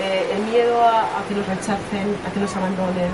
eh, 0.00 0.36
el 0.36 0.42
miedo 0.44 0.80
a, 0.82 1.08
que 1.28 1.34
nos 1.34 1.46
rechacen, 1.46 2.16
a 2.26 2.32
que 2.32 2.40
nos 2.40 2.54
abandonen, 2.56 3.10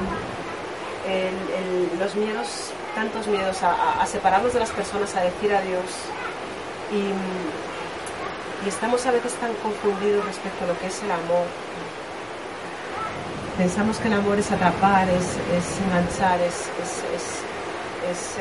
los 1.99 2.15
miedos, 2.15 2.73
tantos 2.95 3.27
miedos 3.27 3.63
a, 3.63 4.01
a, 4.01 4.07
separarnos 4.07 4.53
de 4.53 4.61
las 4.61 4.71
personas, 4.71 5.15
a 5.17 5.23
decir 5.23 5.53
adiós. 5.55 5.91
Y, 6.93 7.13
y 8.65 8.69
estamos 8.69 9.05
a 9.07 9.11
veces 9.11 9.33
tan 9.35 9.53
confundidos 9.55 10.25
respecto 10.25 10.65
a 10.65 10.69
lo 10.69 10.79
que 10.79 10.87
es 10.87 11.03
el 11.03 11.11
amor, 11.11 11.47
pensamos 13.57 13.99
que 13.99 14.09
el 14.09 14.15
amor 14.15 14.39
es 14.39 14.51
atrapar, 14.51 15.09
es, 15.09 15.39
enganchar, 15.87 16.41
es, 16.41 16.67
es, 17.15 17.45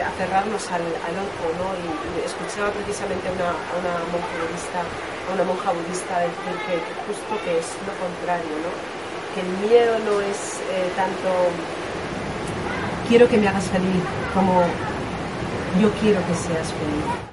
aferrarnos 0.01 0.59
al, 0.71 0.81
otro, 0.81 1.45
¿no? 1.55 1.71
Y, 1.79 2.25
escuchaba 2.25 2.69
precisamente 2.71 3.29
a 3.29 3.31
una, 3.31 3.51
una 3.79 3.93
monja 4.11 4.35
budista, 4.43 4.81
a 4.83 5.29
una 5.33 5.43
monja 5.43 5.71
budista 5.71 6.19
decir 6.19 6.55
que, 6.67 6.75
justo 7.07 7.31
que 7.45 7.59
es 7.59 7.67
lo 7.87 7.93
contrario, 7.95 8.53
¿no? 8.59 8.71
Que 9.33 9.41
el 9.41 9.51
miedo 9.63 9.93
no 10.03 10.19
es 10.21 10.59
eh, 10.67 10.91
tanto 10.95 11.29
quiero 13.07 13.27
que 13.27 13.37
me 13.37 13.47
hagas 13.47 13.65
feliz 13.65 14.01
como 14.33 14.61
yo 15.81 15.91
quiero 16.01 16.19
que 16.27 16.33
seas 16.35 16.71
feliz. 16.73 17.32